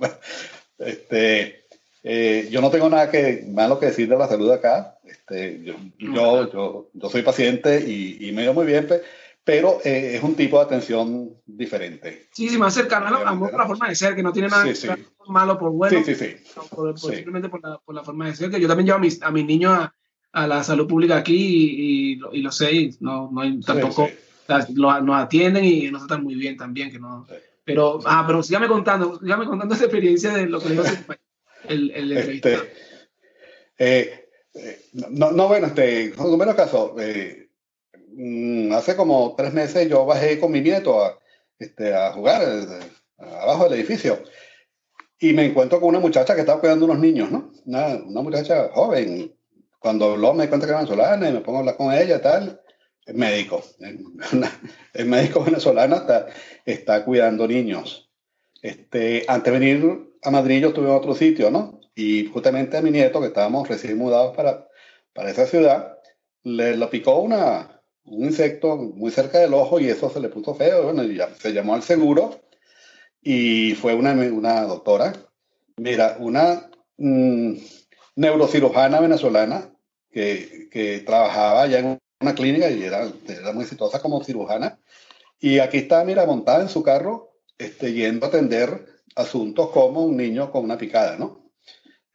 Este, 0.79 1.65
eh, 2.03 2.47
yo 2.49 2.61
no 2.61 2.71
tengo 2.71 2.89
nada 2.89 3.09
que, 3.09 3.45
malo 3.47 3.79
que 3.79 3.87
decir 3.87 4.07
de 4.09 4.17
la 4.17 4.27
salud 4.27 4.51
acá. 4.51 4.97
Este, 5.05 5.61
yo, 5.63 5.75
yo, 5.97 6.51
yo, 6.51 6.89
yo, 6.93 7.09
soy 7.09 7.21
paciente 7.21 7.83
y, 7.85 8.27
y 8.27 8.31
me 8.31 8.41
dio 8.41 8.53
muy 8.53 8.65
bien, 8.65 8.87
pero 9.45 9.79
eh, 9.85 10.15
es 10.15 10.23
un 10.23 10.35
tipo 10.35 10.57
de 10.57 10.65
atención 10.65 11.33
diferente. 11.45 12.27
Sí, 12.33 12.49
sí, 12.49 12.57
más 12.57 12.73
cercano 12.73 13.05
a, 13.05 13.35
la 13.35 13.67
forma 13.67 13.87
de 13.87 13.95
ser, 13.95 14.15
que 14.15 14.23
no 14.23 14.33
tiene 14.33 14.49
nada 14.49 14.65
sí, 14.65 14.75
sí. 14.75 14.87
malo 15.27 15.57
por 15.57 15.71
bueno, 15.71 15.97
sí, 16.03 16.15
sí, 16.15 16.15
sí. 16.15 16.35
Por, 16.71 16.99
por 16.99 17.15
simplemente 17.15 17.47
por 17.47 17.61
la, 17.61 17.77
por 17.77 17.93
la, 17.93 18.03
forma 18.03 18.25
de 18.25 18.35
ser, 18.35 18.49
que 18.49 18.59
yo 18.59 18.67
también 18.67 18.87
llevo 18.87 18.97
a 18.97 19.01
mis, 19.01 19.21
a 19.21 19.29
mis 19.29 19.45
niños 19.45 19.71
a, 19.71 19.93
a 20.33 20.47
la 20.47 20.63
salud 20.63 20.87
pública 20.87 21.17
aquí 21.17 21.35
y, 21.35 22.13
y, 22.13 22.39
y 22.39 22.41
lo 22.41 22.51
sé, 22.51 22.73
y 22.73 22.97
no, 22.99 23.29
no 23.31 23.41
hay 23.41 23.59
tampoco, 23.61 24.09
lo, 24.73 25.01
nos 25.01 25.23
atienden 25.23 25.63
y 25.63 25.91
nos 25.91 26.07
tratan 26.07 26.23
muy 26.23 26.35
bien 26.35 26.57
también, 26.57 26.91
que 26.91 26.99
no... 26.99 27.27
Pero, 27.63 27.99
ah, 28.05 28.23
pero 28.27 28.43
sígame 28.43 28.67
contando, 28.67 29.19
sígame 29.19 29.45
contando 29.45 29.73
esa 29.73 29.85
experiencia 29.85 30.33
de 30.33 30.47
lo 30.47 30.59
que 30.59 30.69
le 30.69 30.81
el, 31.67 31.91
el 31.91 32.11
este, 32.11 32.59
eh, 33.77 34.29
eh, 34.53 34.81
no, 35.09 35.31
no, 35.31 35.47
bueno, 35.47 35.67
este, 35.67 36.13
en 36.13 36.37
menos 36.37 36.55
caso, 36.55 36.95
eh, 36.99 37.44
Mm, 38.17 38.71
hace 38.71 38.95
como 38.95 39.35
tres 39.35 39.53
meses 39.53 39.89
yo 39.89 40.05
bajé 40.05 40.39
con 40.39 40.49
mi 40.51 40.61
nieto 40.61 41.03
a, 41.03 41.19
este, 41.59 41.93
a 41.93 42.13
jugar 42.13 42.41
eh, 42.43 42.79
abajo 43.17 43.65
del 43.65 43.79
edificio 43.79 44.19
y 45.19 45.33
me 45.33 45.45
encuentro 45.45 45.81
con 45.81 45.89
una 45.89 45.99
muchacha 45.99 46.33
que 46.33 46.41
estaba 46.41 46.61
cuidando 46.61 46.85
unos 46.85 46.99
niños, 46.99 47.29
¿no? 47.29 47.51
Una, 47.65 47.87
una 48.05 48.21
muchacha 48.21 48.69
joven. 48.73 49.35
Cuando 49.79 50.13
habló 50.13 50.33
me 50.33 50.43
di 50.43 50.49
cuenta 50.49 50.65
que 50.65 50.71
era 50.71 50.79
venezolana 50.79 51.29
y 51.29 51.33
me 51.33 51.41
pongo 51.41 51.57
a 51.57 51.59
hablar 51.61 51.77
con 51.77 51.93
ella 51.93 52.17
y 52.17 52.21
tal. 52.21 52.61
Es 53.05 53.13
médico. 53.13 53.61
Es 54.93 55.05
médico 55.05 55.43
venezolano, 55.43 55.97
está, 55.97 56.27
está 56.65 57.03
cuidando 57.03 57.47
niños. 57.47 58.09
Este, 58.61 59.25
antes 59.27 59.53
de 59.53 59.59
venir 59.59 60.15
a 60.23 60.31
Madrid 60.31 60.61
yo 60.61 60.69
estuve 60.69 60.87
en 60.87 60.95
otro 60.95 61.13
sitio, 61.15 61.51
¿no? 61.51 61.81
Y 61.93 62.27
justamente 62.27 62.77
a 62.77 62.81
mi 62.81 62.91
nieto, 62.91 63.19
que 63.19 63.27
estábamos 63.27 63.67
recién 63.67 63.97
mudados 63.97 64.35
para, 64.35 64.67
para 65.13 65.29
esa 65.31 65.45
ciudad, 65.45 65.99
le 66.43 66.77
lo 66.77 66.89
picó 66.89 67.19
una, 67.19 67.74
un 68.05 68.25
insecto 68.25 68.77
muy 68.77 69.11
cerca 69.11 69.39
del 69.39 69.53
ojo 69.53 69.79
y 69.79 69.89
eso 69.89 70.09
se 70.09 70.19
le 70.19 70.29
puso 70.29 70.53
feo. 70.55 70.83
Bueno, 70.83 71.03
ya 71.03 71.33
se 71.35 71.53
llamó 71.53 71.75
al 71.75 71.83
seguro 71.83 72.41
y 73.21 73.73
fue 73.75 73.95
una, 73.95 74.11
una 74.11 74.61
doctora, 74.61 75.13
mira, 75.77 76.17
una 76.19 76.69
mmm, 76.97 77.53
neurocirujana 78.15 78.99
venezolana 78.99 79.71
que, 80.11 80.69
que, 80.71 80.99
trabajaba 80.99 81.67
ya 81.67 81.79
en 81.79 81.99
una 82.21 82.35
clínica 82.35 82.69
y 82.69 82.83
era, 82.83 83.11
era, 83.27 83.51
muy 83.51 83.63
exitosa 83.63 84.01
como 84.01 84.23
cirujana. 84.23 84.79
Y 85.39 85.59
aquí 85.59 85.79
está, 85.79 86.03
mira, 86.05 86.25
montada 86.25 86.61
en 86.61 86.69
su 86.69 86.83
carro, 86.83 87.31
este, 87.57 87.93
yendo 87.93 88.25
a 88.25 88.29
atender 88.29 88.85
asuntos 89.15 89.69
como 89.71 90.05
un 90.05 90.17
niño 90.17 90.51
con 90.51 90.63
una 90.63 90.77
picada, 90.77 91.17
¿no? 91.17 91.51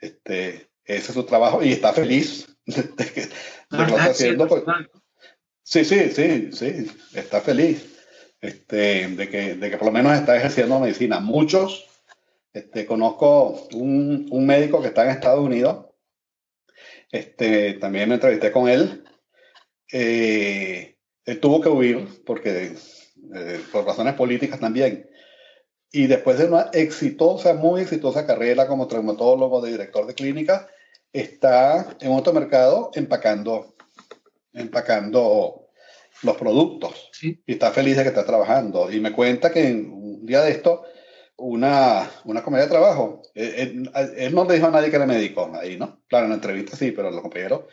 Este, 0.01 0.71
ese 0.85 1.09
es 1.09 1.15
su 1.15 1.25
trabajo 1.25 1.63
y 1.63 1.73
está 1.73 1.93
feliz 1.93 2.47
de, 2.67 2.83
que, 3.13 3.21
de 3.23 3.31
lo 3.71 3.85
está 3.85 4.05
haciendo. 4.05 4.49
Pues, 4.49 4.63
Sí, 5.71 5.85
sí, 5.85 6.11
sí, 6.11 6.51
sí, 6.51 6.91
está 7.15 7.41
feliz 7.41 7.97
este, 8.41 9.07
de, 9.07 9.29
que, 9.29 9.55
de 9.55 9.71
que 9.71 9.77
por 9.77 9.87
lo 9.87 9.93
menos 9.93 10.19
está 10.19 10.37
ejerciendo 10.37 10.81
medicina. 10.81 11.21
Muchos, 11.21 11.87
este, 12.53 12.85
conozco 12.85 13.69
un, 13.75 14.27
un 14.33 14.47
médico 14.47 14.83
que 14.83 14.89
está 14.89 15.05
en 15.05 15.11
Estados 15.11 15.39
Unidos, 15.39 15.87
este, 17.13 17.75
también 17.75 18.09
me 18.09 18.17
entrevisté 18.17 18.51
con 18.51 18.69
él, 18.69 19.05
eh, 19.93 20.97
él 21.25 21.39
tuvo 21.39 21.61
que 21.61 21.69
huir 21.69 22.25
porque, 22.27 22.73
eh, 23.37 23.61
por 23.71 23.87
razones 23.87 24.15
políticas 24.15 24.59
también. 24.59 25.09
Y 25.93 26.09
después 26.09 26.37
de 26.37 26.47
una 26.47 26.71
exitosa, 26.73 27.55
muy 27.55 27.83
exitosa 27.83 28.27
carrera 28.27 28.67
como 28.67 28.89
traumatólogo, 28.89 29.61
de 29.61 29.71
director 29.71 30.05
de 30.05 30.15
clínica, 30.15 30.67
está 31.13 31.97
en 32.01 32.11
otro 32.11 32.33
mercado 32.33 32.91
empacando, 32.95 33.77
empacando 34.53 35.71
los 36.23 36.37
productos. 36.37 37.11
Y 37.23 37.41
está 37.47 37.71
feliz 37.71 37.97
de 37.97 38.03
que 38.03 38.09
está 38.09 38.25
trabajando. 38.25 38.91
Y 38.91 39.01
me 39.01 39.13
cuenta 39.13 39.51
que 39.51 39.69
en 39.69 39.91
un 39.91 40.27
día 40.27 40.43
de 40.43 40.53
esto, 40.53 40.83
una, 41.37 42.11
una 42.25 42.43
comedia 42.43 42.65
de 42.65 42.71
trabajo, 42.71 43.23
él, 43.35 43.91
no 44.33 44.45
le 44.45 44.55
dijo 44.55 44.67
a 44.67 44.71
nadie 44.71 44.91
que 44.91 44.97
era 44.97 45.07
médico 45.07 45.51
ahí, 45.55 45.77
¿no? 45.77 46.03
Claro, 46.09 46.25
en 46.25 46.31
la 46.31 46.37
entrevista 46.37 46.77
sí, 46.77 46.93
pero 46.93 47.11
los 47.11 47.23
compañeros, 47.23 47.65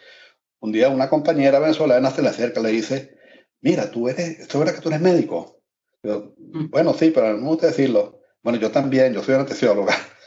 un 0.60 0.72
día 0.72 0.90
una 0.90 1.10
compañera 1.10 1.60
venezolana 1.60 2.12
se 2.12 2.22
le 2.22 2.30
acerca 2.30 2.60
y 2.62 2.64
le 2.64 2.72
dice, 2.72 3.18
mira, 3.62 3.92
tú 3.92 4.08
eres, 4.08 4.40
¿esto 4.40 4.58
es 4.58 4.60
verdad 4.60 4.76
que 4.76 4.82
tú 4.82 4.90
eres 4.90 5.02
médico? 5.02 5.62
Mm. 6.04 6.70
bueno, 6.70 6.94
sí, 6.94 7.12
pero 7.12 7.34
no 7.34 7.38
me 7.38 7.48
gusta 7.48 7.68
decirlo. 7.68 8.22
Bueno, 8.42 8.60
yo 8.60 8.72
también, 8.72 9.14
yo 9.14 9.24
soy 9.24 9.36
anestesióloga. 9.36 9.94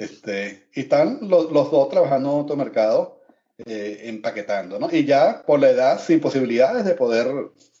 Este, 0.00 0.68
y 0.74 0.82
están 0.82 1.18
los, 1.22 1.50
los 1.50 1.72
dos 1.72 1.88
trabajando 1.88 2.30
en 2.30 2.40
otro 2.44 2.54
mercado, 2.54 3.17
eh, 3.66 4.02
empaquetando, 4.04 4.78
¿no? 4.78 4.88
Y 4.90 5.04
ya 5.04 5.42
por 5.46 5.60
la 5.60 5.70
edad, 5.70 6.00
sin 6.00 6.20
posibilidades 6.20 6.84
de 6.84 6.94
poder 6.94 7.28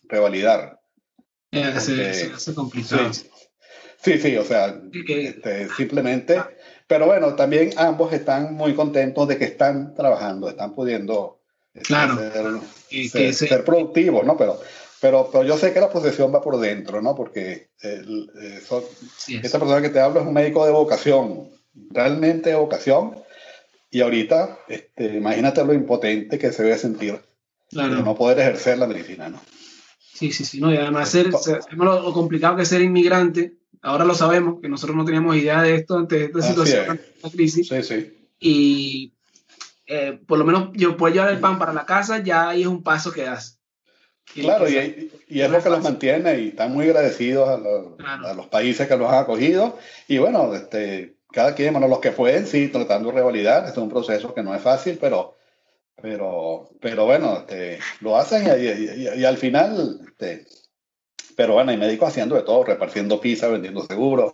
revalidar. 0.04 0.80
Eh, 1.52 1.80
se, 1.80 2.32
hace 2.32 2.54
complicado. 2.54 3.10
Sí, 3.12 4.18
sí, 4.18 4.36
o 4.36 4.44
sea, 4.44 4.80
este, 4.92 5.68
simplemente. 5.70 6.40
Pero 6.86 7.06
bueno, 7.06 7.34
también 7.34 7.70
ambos 7.76 8.12
están 8.12 8.54
muy 8.54 8.74
contentos 8.74 9.28
de 9.28 9.38
que 9.38 9.44
están 9.44 9.94
trabajando, 9.94 10.48
están 10.48 10.74
pudiendo 10.74 11.40
este, 11.74 11.88
claro. 11.88 12.62
ser, 12.88 13.34
ser 13.34 13.64
productivos, 13.64 14.24
¿no? 14.24 14.36
Pero 14.36 14.58
pero, 15.00 15.28
pero 15.30 15.44
yo 15.44 15.56
sé 15.56 15.72
que 15.72 15.80
la 15.80 15.90
posesión 15.90 16.34
va 16.34 16.40
por 16.40 16.58
dentro, 16.58 17.00
¿no? 17.00 17.14
Porque 17.14 17.70
el, 17.80 18.30
eh, 18.40 18.60
esta 19.42 19.58
persona 19.58 19.80
que 19.80 19.90
te 19.90 20.00
hablo 20.00 20.20
es 20.20 20.26
un 20.26 20.32
médico 20.32 20.64
de 20.66 20.72
vocación, 20.72 21.48
realmente 21.90 22.50
de 22.50 22.56
vocación. 22.56 23.14
Y 23.90 24.00
ahorita, 24.00 24.58
este, 24.68 25.16
imagínate 25.16 25.64
lo 25.64 25.72
impotente 25.72 26.38
que 26.38 26.52
se 26.52 26.62
debe 26.62 26.78
sentir 26.78 27.20
claro. 27.70 27.96
de 27.96 28.02
no 28.02 28.14
poder 28.14 28.38
ejercer 28.40 28.78
la 28.78 28.86
medicina, 28.86 29.28
¿no? 29.28 29.40
Sí, 29.98 30.32
sí, 30.32 30.44
sí. 30.44 30.60
No, 30.60 30.72
y 30.72 30.76
además 30.76 31.10
ser, 31.10 31.30
lo, 31.76 32.12
complicado 32.12 32.56
que 32.56 32.62
es 32.62 32.68
ser 32.68 32.82
inmigrante. 32.82 33.56
Ahora 33.80 34.04
lo 34.04 34.14
sabemos, 34.14 34.60
que 34.60 34.68
nosotros 34.68 34.96
no 34.96 35.04
teníamos 35.04 35.36
idea 35.36 35.62
de 35.62 35.76
esto 35.76 35.96
antes 35.96 36.18
de 36.18 36.24
esta 36.26 36.42
situación, 36.42 37.00
esta 37.14 37.30
crisis. 37.30 37.68
Sí, 37.68 37.82
sí. 37.82 38.28
Y 38.40 39.12
eh, 39.86 40.18
por 40.26 40.38
lo 40.38 40.44
menos 40.44 40.70
yo 40.74 40.96
puedo 40.96 41.14
llevar 41.14 41.32
el 41.32 41.38
pan 41.38 41.58
para 41.58 41.72
la 41.72 41.86
casa, 41.86 42.22
ya 42.22 42.48
ahí 42.48 42.62
es 42.62 42.66
un 42.66 42.82
paso 42.82 43.12
que 43.12 43.22
das. 43.22 43.58
Claro, 44.34 44.68
y, 44.68 45.10
y, 45.28 45.40
es 45.40 45.50
lo 45.50 45.62
que 45.62 45.70
los 45.70 45.82
mantiene 45.82 46.40
y 46.40 46.48
están 46.48 46.72
muy 46.72 46.86
agradecidos 46.86 47.48
a, 47.48 48.34
los 48.34 48.46
países 48.48 48.86
que 48.86 48.96
los 48.96 49.08
han 49.08 49.20
acogido. 49.20 49.78
Y 50.06 50.18
bueno, 50.18 50.54
este, 50.54 51.16
cada 51.32 51.54
quien, 51.54 51.72
bueno, 51.72 51.88
los 51.88 52.00
que 52.00 52.12
pueden, 52.12 52.46
sí, 52.46 52.68
tratando 52.68 53.08
de 53.10 53.16
revalidar. 53.16 53.64
Este 53.64 53.72
es 53.72 53.82
un 53.82 53.90
proceso 53.90 54.34
que 54.34 54.42
no 54.42 54.54
es 54.54 54.62
fácil, 54.62 54.98
pero, 55.00 55.36
pero, 56.00 56.70
pero 56.80 57.04
bueno, 57.04 57.38
este, 57.38 57.78
lo 58.00 58.16
hacen 58.16 58.46
y, 58.46 59.24
al 59.24 59.36
final, 59.36 60.00
este, 60.06 60.46
pero 61.36 61.54
bueno, 61.54 61.70
hay 61.70 61.76
médicos 61.76 62.08
haciendo 62.08 62.34
de 62.34 62.42
todo, 62.42 62.64
repartiendo 62.64 63.20
pizza, 63.20 63.48
vendiendo 63.48 63.84
seguros, 63.84 64.32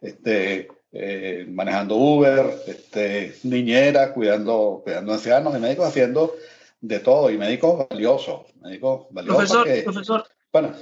este, 0.00 0.68
eh, 0.92 1.46
manejando 1.48 1.96
Uber, 1.96 2.46
este, 2.66 3.36
niñera, 3.44 4.12
cuidando, 4.12 4.80
cuidando 4.82 5.12
ancianos, 5.12 5.54
y 5.56 5.60
médicos 5.60 5.88
haciendo 5.88 6.34
de 6.80 6.98
todo 7.00 7.30
y 7.30 7.36
médicos 7.36 7.86
valiosos, 7.88 8.46
médicos 8.62 9.06
valiosos. 9.10 9.52
Profesor, 9.52 9.84
profesor. 9.84 10.24
Bueno. 10.52 10.72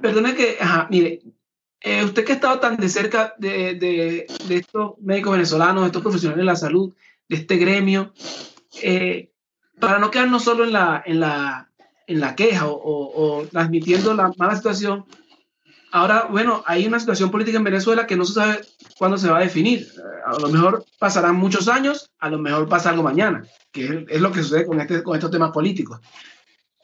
Perdone 0.00 0.34
que, 0.34 0.56
ajá, 0.60 0.86
mire, 0.90 1.20
eh, 1.84 2.02
usted 2.02 2.24
que 2.24 2.32
ha 2.32 2.36
estado 2.36 2.60
tan 2.60 2.78
de 2.78 2.88
cerca 2.88 3.34
de, 3.36 4.26
estos 4.48 4.94
médicos 5.00 5.32
venezolanos, 5.32 5.82
de 5.82 5.88
estos 5.88 6.02
profesionales 6.02 6.40
de 6.40 6.44
la 6.44 6.56
salud, 6.56 6.94
de 7.28 7.36
este 7.36 7.56
gremio, 7.58 8.14
eh, 8.82 9.30
para 9.78 9.98
no 9.98 10.10
quedarnos 10.10 10.44
solo 10.44 10.64
en 10.64 10.72
la, 10.72 11.68
queja 12.36 12.64
o, 12.66 13.46
transmitiendo 13.52 14.14
la 14.14 14.32
mala 14.38 14.56
situación, 14.56 15.04
ahora, 15.92 16.26
bueno, 16.30 16.64
hay 16.66 16.86
una 16.86 16.98
situación 16.98 17.30
política 17.30 17.58
en 17.58 17.64
Venezuela 17.64 18.06
que 18.06 18.16
no 18.16 18.24
se 18.24 18.32
sabe 18.32 18.60
cuándo 18.96 19.18
se 19.18 19.28
va 19.28 19.36
a 19.36 19.42
definir. 19.42 19.86
A 20.24 20.38
lo 20.40 20.48
mejor 20.48 20.86
pasarán 20.98 21.36
muchos 21.36 21.68
años, 21.68 22.10
a 22.18 22.30
lo 22.30 22.38
mejor 22.38 22.66
pasa 22.66 22.88
algo 22.88 23.02
mañana 23.02 23.44
que 23.74 24.06
es, 24.08 24.20
lo 24.22 24.32
que 24.32 24.42
sucede 24.42 24.66
con, 24.66 24.80
este, 24.80 25.02
con 25.02 25.16
estos 25.16 25.30
temas 25.30 25.50
políticos. 25.50 26.00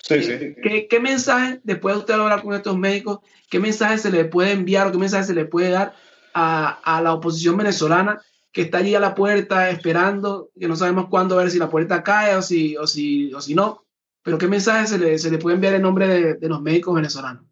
Sí, 0.02 0.22
sí. 0.22 0.54
¿Qué, 0.62 0.88
¿Qué, 0.88 1.00
mensaje, 1.00 1.60
después 1.62 1.94
de 1.94 2.00
usted 2.00 2.14
hablar 2.14 2.42
con 2.42 2.54
estos 2.54 2.76
médicos, 2.76 3.20
qué 3.48 3.60
mensaje 3.60 3.98
se 3.98 4.10
le 4.10 4.24
puede 4.24 4.52
enviar 4.52 4.86
o 4.86 4.92
qué 4.92 4.98
mensaje 4.98 5.24
se 5.24 5.34
le 5.34 5.44
puede 5.44 5.70
dar 5.70 5.94
a, 6.34 6.80
a, 6.84 7.02
la 7.02 7.14
oposición 7.14 7.56
venezolana 7.56 8.20
que 8.52 8.62
está 8.62 8.78
allí 8.78 8.94
a 8.94 9.00
la 9.00 9.14
puerta 9.14 9.70
esperando, 9.70 10.50
que 10.58 10.66
no 10.66 10.76
sabemos 10.76 11.08
cuándo, 11.08 11.38
a 11.38 11.42
ver 11.42 11.50
si 11.50 11.58
la 11.58 11.70
puerta 11.70 12.02
cae 12.02 12.34
o 12.34 12.42
si, 12.42 12.76
o 12.76 12.86
si, 12.86 13.32
o 13.32 13.40
si 13.40 13.54
no? 13.54 13.84
Pero 14.22 14.38
¿qué 14.38 14.48
mensaje 14.48 14.86
se 14.86 14.98
le, 14.98 15.18
se 15.18 15.30
le 15.30 15.38
puede 15.38 15.54
enviar 15.54 15.74
en 15.74 15.82
nombre 15.82 16.08
de, 16.08 16.34
de 16.34 16.48
los 16.48 16.60
médicos 16.60 16.94
venezolanos? 16.94 17.44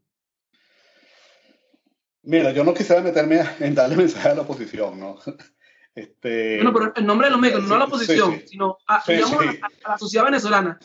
Mira, 2.22 2.52
yo 2.52 2.62
no 2.62 2.74
quisiera 2.74 3.00
meterme 3.00 3.40
en 3.61 3.74
darle 3.74 3.96
mensaje 3.96 4.28
a 4.28 4.34
la 4.34 4.42
oposición, 4.42 4.98
¿no? 4.98 5.18
Este, 5.94 6.56
bueno, 6.56 6.72
pero 6.72 6.92
en 6.94 7.06
nombre 7.06 7.26
de 7.26 7.32
los 7.32 7.40
médicos, 7.40 7.64
no 7.64 7.74
a 7.74 7.78
la 7.78 7.84
oposición, 7.87 8.40
sino 8.46 8.78
a, 8.87 9.02
la 9.08 9.98
sociedad 9.98 10.26
venezolana. 10.26 10.78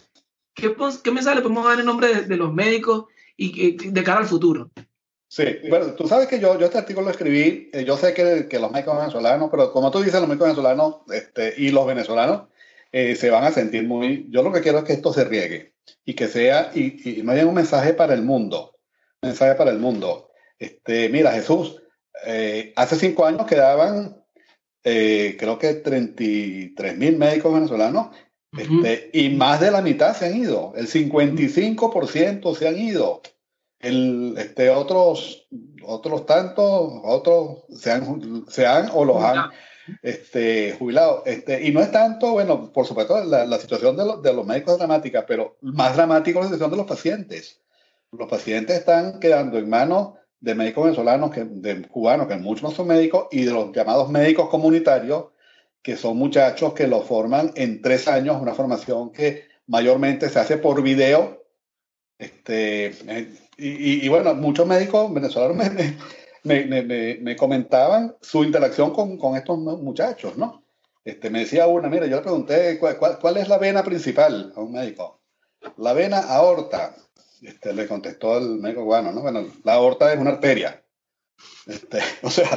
¿Qué, 0.54 0.76
¿Qué, 1.04 1.12
mensaje 1.12 1.38
le 1.38 1.42
podemos 1.42 1.66
dar 1.66 1.80
en 1.80 1.86
nombre 1.86 2.24
de, 2.24 2.38
los 2.38 2.54
médicos 2.54 3.06
y, 3.36 3.90
de 3.90 4.04
cara 4.04 4.20
al 4.20 4.28
futuro? 4.28 4.70
Sí, 5.28 5.46
bueno, 5.68 5.94
tú 5.94 6.08
sabes 6.08 6.28
que 6.28 6.40
yo, 6.40 6.60
yo 6.60 6.68
este 6.68 6.78
artículo 6.78 7.06
lo 7.06 7.12
escribí, 7.12 7.72
eh, 7.74 7.84
yo 7.86 7.98
sé 7.98 8.14
que, 8.14 8.60
los 8.60 8.72
médicos 8.72 8.98
venezolanos, 8.98 9.50
pero 9.50 9.72
como 9.72 9.90
tú 9.90 10.00
dices, 10.00 10.20
los 10.20 10.28
médicos 10.28 10.50
venezolanos 10.50 10.98
este, 11.12 11.56
y 11.58 11.70
los 11.70 11.88
venezolanos 11.88 12.50
eh, 12.92 13.16
se 13.16 13.32
van 13.32 13.44
a 13.44 13.52
sentir 13.52 13.88
muy... 13.88 14.28
Yo 14.30 14.44
lo 14.44 14.52
que 14.52 14.62
quiero 14.62 14.78
es 14.80 14.84
que 14.84 14.94
esto 14.94 15.12
se 15.12 15.24
riegue 15.24 15.74
y 16.06 16.14
que 16.14 16.28
sea, 16.28 16.72
y, 16.76 17.22
no 17.24 17.32
haya 17.32 17.48
un 17.48 17.56
mensaje 17.56 17.94
para 17.94 18.14
el 18.14 18.22
mundo, 18.22 18.78
un 19.24 19.30
mensaje 19.30 19.56
para 19.56 19.72
el 19.72 19.80
mundo. 19.80 20.30
Este, 20.60 21.10
mira, 21.10 21.32
Jesús, 21.32 21.82
eh, 22.28 22.72
hace 22.76 22.96
cinco 22.96 23.26
años 23.26 23.48
quedaban 23.48 24.20
creo 24.84 25.58
que 25.60 25.76
33 25.76 26.98
mil 26.98 27.18
médicos 27.18 27.54
venezolanos 27.54 28.10
este, 28.58 29.10
y 29.14 29.30
más 29.30 29.60
de 29.60 29.72
la 29.72 29.82
mitad 29.82 30.16
se 30.16 30.28
han 30.28 30.38
ido, 30.38 30.74
el 30.76 30.88
55% 30.88 32.56
se 32.56 32.68
han 32.68 32.78
ido. 32.78 33.22
El, 33.80 34.36
este, 34.38 34.70
otros, 34.70 35.48
otros 35.84 36.26
tantos, 36.26 36.92
otros 37.04 37.64
se 37.70 37.92
han, 37.92 38.46
se 38.48 38.66
han 38.66 38.90
o 38.94 39.04
los 39.04 39.22
han 39.22 39.50
este, 40.02 40.74
jubilado. 40.80 41.24
Este, 41.26 41.68
y 41.68 41.72
no 41.72 41.82
es 41.82 41.92
tanto, 41.92 42.32
bueno, 42.32 42.72
por 42.72 42.86
supuesto, 42.86 43.22
la, 43.26 43.46
la 43.46 43.60
situación 43.60 43.98
de, 43.98 44.04
de, 44.22 44.34
los 44.34 44.46
médicos 44.46 44.74
es 44.74 44.80
dramática, 44.80 45.26
pero 45.26 45.58
más 45.62 45.96
dramático 45.96 46.40
es 46.40 46.46
la 46.46 46.52
situación 46.52 46.72
de 46.72 46.78
los 46.78 46.88
pacientes. 46.88 47.60
Los 48.12 48.30
pacientes 48.30 48.78
están 48.78 49.20
quedando 49.20 49.58
en 49.58 49.70
manos 49.70 50.14
de 50.40 50.56
médicos 50.56 50.84
venezolanos, 50.84 51.32
que, 51.32 51.44
de 51.46 51.82
cubanos, 51.88 52.28
que 52.28 52.36
muchos 52.36 52.64
no 52.64 52.72
son 52.72 52.88
médicos, 52.88 53.28
y 53.32 53.44
de 53.44 53.52
los 53.52 53.72
llamados 53.74 54.10
médicos 54.10 54.50
comunitarios, 54.50 55.26
que 55.84 55.98
son 55.98 56.18
muchachos 56.18 56.74
que 56.74 56.88
los 56.88 57.06
forman 57.06 57.52
en 57.56 57.82
tres 57.82 58.08
años, 58.08 58.42
una 58.42 58.54
formación 58.54 59.12
que 59.12 59.48
mayormente 59.68 60.30
se 60.30 60.40
hace 60.40 60.58
por 60.58 60.82
video. 60.82 61.44
Este, 62.18 62.86
eh, 62.88 63.36
y, 63.58 64.06
y, 64.06 64.08
bueno, 64.08 64.34
muchos 64.34 64.66
médicos 64.66 65.14
venezolanos 65.14 65.58
me, 65.58 65.98
me, 66.44 66.84
me, 66.84 67.18
me 67.22 67.36
comentaban 67.36 68.16
su 68.22 68.44
interacción 68.46 68.92
con, 68.92 69.18
con, 69.18 69.36
estos 69.36 69.60
muchachos, 69.60 70.38
¿no? 70.38 70.64
Este, 71.04 71.30
me 71.30 71.40
decía 71.40 71.68
una, 71.68 71.90
mira, 71.90 72.08
yo 72.08 72.16
le 72.16 72.22
pregunté, 72.22 72.80
¿cuál, 72.80 72.98
cuál, 72.98 73.20
cuál 73.20 73.38
es 73.38 73.50
la 73.50 73.58
vena 73.58 73.84
principal 73.84 74.54
a 74.56 74.62
un 74.62 74.72
médico? 74.72 75.22
La 75.78 75.94
vena 75.94 76.20
aorta. 76.20 76.96
Este, 77.42 77.74
le 77.74 77.88
contestó 77.88 78.38
el 78.38 78.60
médico 78.60 78.86
bueno, 78.86 79.12
¿no? 79.12 79.22
Bueno, 79.22 79.46
la 79.66 79.74
aorta 79.74 80.14
es 80.14 80.20
una 80.20 80.32
arteria. 80.32 80.82
Este, 81.68 82.00
o 82.24 82.30
sea, 82.30 82.48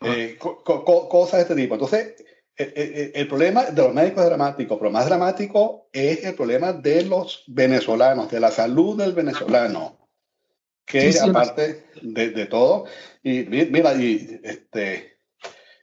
eh, 0.00 0.36
cosas 0.40 1.32
de 1.32 1.42
este 1.42 1.54
tipo. 1.54 1.74
Entonces, 1.74 2.14
eh, 2.58 2.72
eh, 2.74 3.12
el 3.14 3.28
problema 3.28 3.64
de 3.64 3.82
los 3.82 3.92
médicos 3.92 4.22
es 4.22 4.28
dramático, 4.30 4.78
pero 4.78 4.90
más 4.90 5.06
dramático 5.06 5.88
es 5.92 6.24
el 6.24 6.34
problema 6.34 6.72
de 6.72 7.02
los 7.04 7.44
venezolanos, 7.48 8.30
de 8.30 8.40
la 8.40 8.50
salud 8.50 8.98
del 8.98 9.12
venezolano, 9.12 10.08
que 10.86 11.14
aparte 11.20 11.84
de, 12.00 12.30
de, 12.30 12.46
todo, 12.46 12.86
y 13.22 13.42
mira, 13.42 13.94
y, 13.94 14.40
este, 14.42 15.18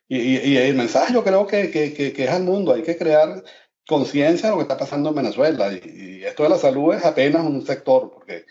y, 0.08 0.18
y, 0.18 0.58
el 0.58 0.76
mensaje 0.76 1.14
yo 1.14 1.24
creo 1.24 1.46
que, 1.46 1.70
que, 1.70 1.94
que, 1.94 2.24
es 2.24 2.30
al 2.30 2.44
mundo, 2.44 2.74
hay 2.74 2.82
que 2.82 2.98
crear 2.98 3.44
conciencia 3.88 4.50
de 4.50 4.52
lo 4.52 4.58
que 4.58 4.64
está 4.64 4.78
pasando 4.78 5.10
en 5.10 5.16
Venezuela. 5.16 5.72
Y, 5.74 6.24
esto 6.24 6.44
de 6.44 6.50
la 6.50 6.58
salud 6.58 6.94
es 6.94 7.06
apenas 7.06 7.44
un 7.46 7.66
sector, 7.66 8.12
porque 8.12 8.46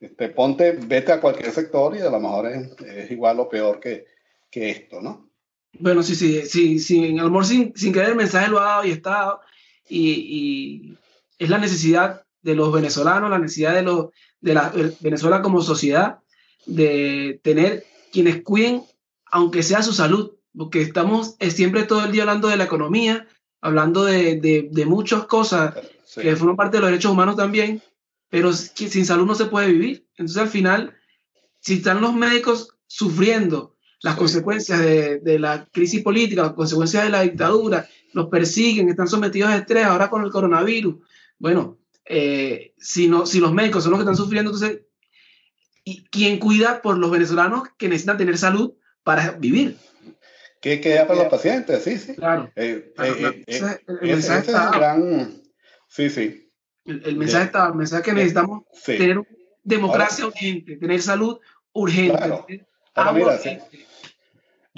este, 0.00 0.28
ponte, 0.30 0.72
vete 0.72 1.12
a 1.12 1.20
cualquier 1.20 1.52
sector 1.52 1.96
y 1.96 2.00
a 2.00 2.10
lo 2.10 2.20
mejor 2.20 2.46
es, 2.48 3.10
igual 3.10 3.40
o 3.40 3.48
peor 3.48 3.80
que, 3.80 4.06
que, 4.50 4.70
esto, 4.70 5.00
¿no? 5.00 5.27
Bueno, 5.72 6.02
sí, 6.02 6.14
sí, 6.14 6.42
sí, 6.46 6.78
sí, 6.78 7.04
en 7.04 7.44
sin, 7.44 7.76
sin 7.76 7.92
querer 7.92 8.10
el 8.10 8.16
mensaje 8.16 8.48
lo 8.48 8.58
ha 8.58 8.64
dado 8.64 8.84
y 8.84 8.90
está, 8.90 9.38
y, 9.88 10.10
y 10.10 10.98
es 11.38 11.48
la 11.48 11.58
necesidad 11.58 12.22
de 12.42 12.54
los 12.54 12.72
venezolanos, 12.72 13.30
la 13.30 13.38
necesidad 13.38 13.74
de, 13.74 13.82
los, 13.82 14.06
de 14.40 14.54
la 14.54 14.72
Venezuela 15.00 15.42
como 15.42 15.62
sociedad, 15.62 16.18
de 16.66 17.40
tener 17.42 17.84
quienes 18.12 18.42
cuiden, 18.42 18.82
aunque 19.26 19.62
sea 19.62 19.82
su 19.82 19.92
salud, 19.92 20.32
porque 20.56 20.80
estamos 20.80 21.36
siempre 21.50 21.84
todo 21.84 22.04
el 22.04 22.12
día 22.12 22.22
hablando 22.22 22.48
de 22.48 22.56
la 22.56 22.64
economía, 22.64 23.26
hablando 23.60 24.04
de, 24.04 24.36
de, 24.70 24.86
muchas 24.86 25.26
cosas 25.26 25.74
que 26.14 26.36
forman 26.36 26.56
parte 26.56 26.76
de 26.76 26.80
los 26.80 26.90
derechos 26.90 27.12
humanos 27.12 27.36
también, 27.36 27.82
pero 28.28 28.52
sin 28.52 29.04
salud 29.04 29.26
no 29.26 29.34
se 29.34 29.46
puede 29.46 29.68
vivir. 29.68 30.06
Entonces 30.16 30.42
al 30.42 30.48
final, 30.48 30.96
si 31.60 31.74
están 31.74 32.00
los 32.00 32.14
médicos 32.14 32.74
sufriendo 32.86 33.76
las 34.02 34.16
consecuencias 34.16 34.80
de, 34.80 35.18
de, 35.18 35.38
la 35.38 35.66
crisis 35.72 36.02
política, 36.02 36.42
las 36.42 36.52
consecuencias 36.52 37.04
de 37.04 37.10
la 37.10 37.22
dictadura, 37.22 37.88
los 38.12 38.28
persiguen, 38.28 38.88
están 38.88 39.08
sometidos 39.08 39.50
a 39.50 39.56
estrés 39.56 39.84
ahora 39.84 40.08
con 40.08 40.24
el 40.24 40.30
coronavirus. 40.30 40.96
Bueno, 41.38 41.78
eh, 42.04 42.74
si, 42.78 43.08
no, 43.08 43.26
si 43.26 43.40
los 43.40 43.52
médicos 43.52 43.82
son 43.82 43.92
los 43.92 43.98
que 43.98 44.04
están 44.04 44.16
sufriendo, 44.16 44.50
entonces, 44.50 44.82
¿y 45.84 46.04
¿quién 46.04 46.38
cuida 46.38 46.80
por 46.80 46.98
los 46.98 47.10
venezolanos 47.10 47.68
que 47.76 47.88
necesitan 47.88 48.18
tener 48.18 48.38
salud 48.38 48.74
para 49.02 49.32
vivir? 49.32 49.76
¿Qué 50.60 50.80
queda 50.80 51.06
para 51.06 51.20
los 51.20 51.28
pacientes? 51.28 51.84
Sí, 51.84 51.98
sí. 51.98 52.14
Claro. 52.16 52.50
Eh, 52.56 52.92
eh, 52.98 53.84
el, 53.86 54.08
mensaje 54.08 54.50
está... 54.50 54.70
gran... 54.70 55.42
Sí, 55.88 56.10
sí. 56.10 56.50
El, 56.84 57.16
mensaje 57.16 57.44
está, 57.46 57.68
el 57.68 57.74
mensaje 57.74 58.02
que 58.02 58.12
necesitamos 58.12 58.64
tener 58.84 59.20
democracia 59.62 60.26
urgente, 60.26 60.76
tener 60.76 61.02
salud 61.02 61.38
urgente. 61.72 62.16
Claro. 62.16 62.46
Ahora, 62.94 63.12
mira, 63.12 63.38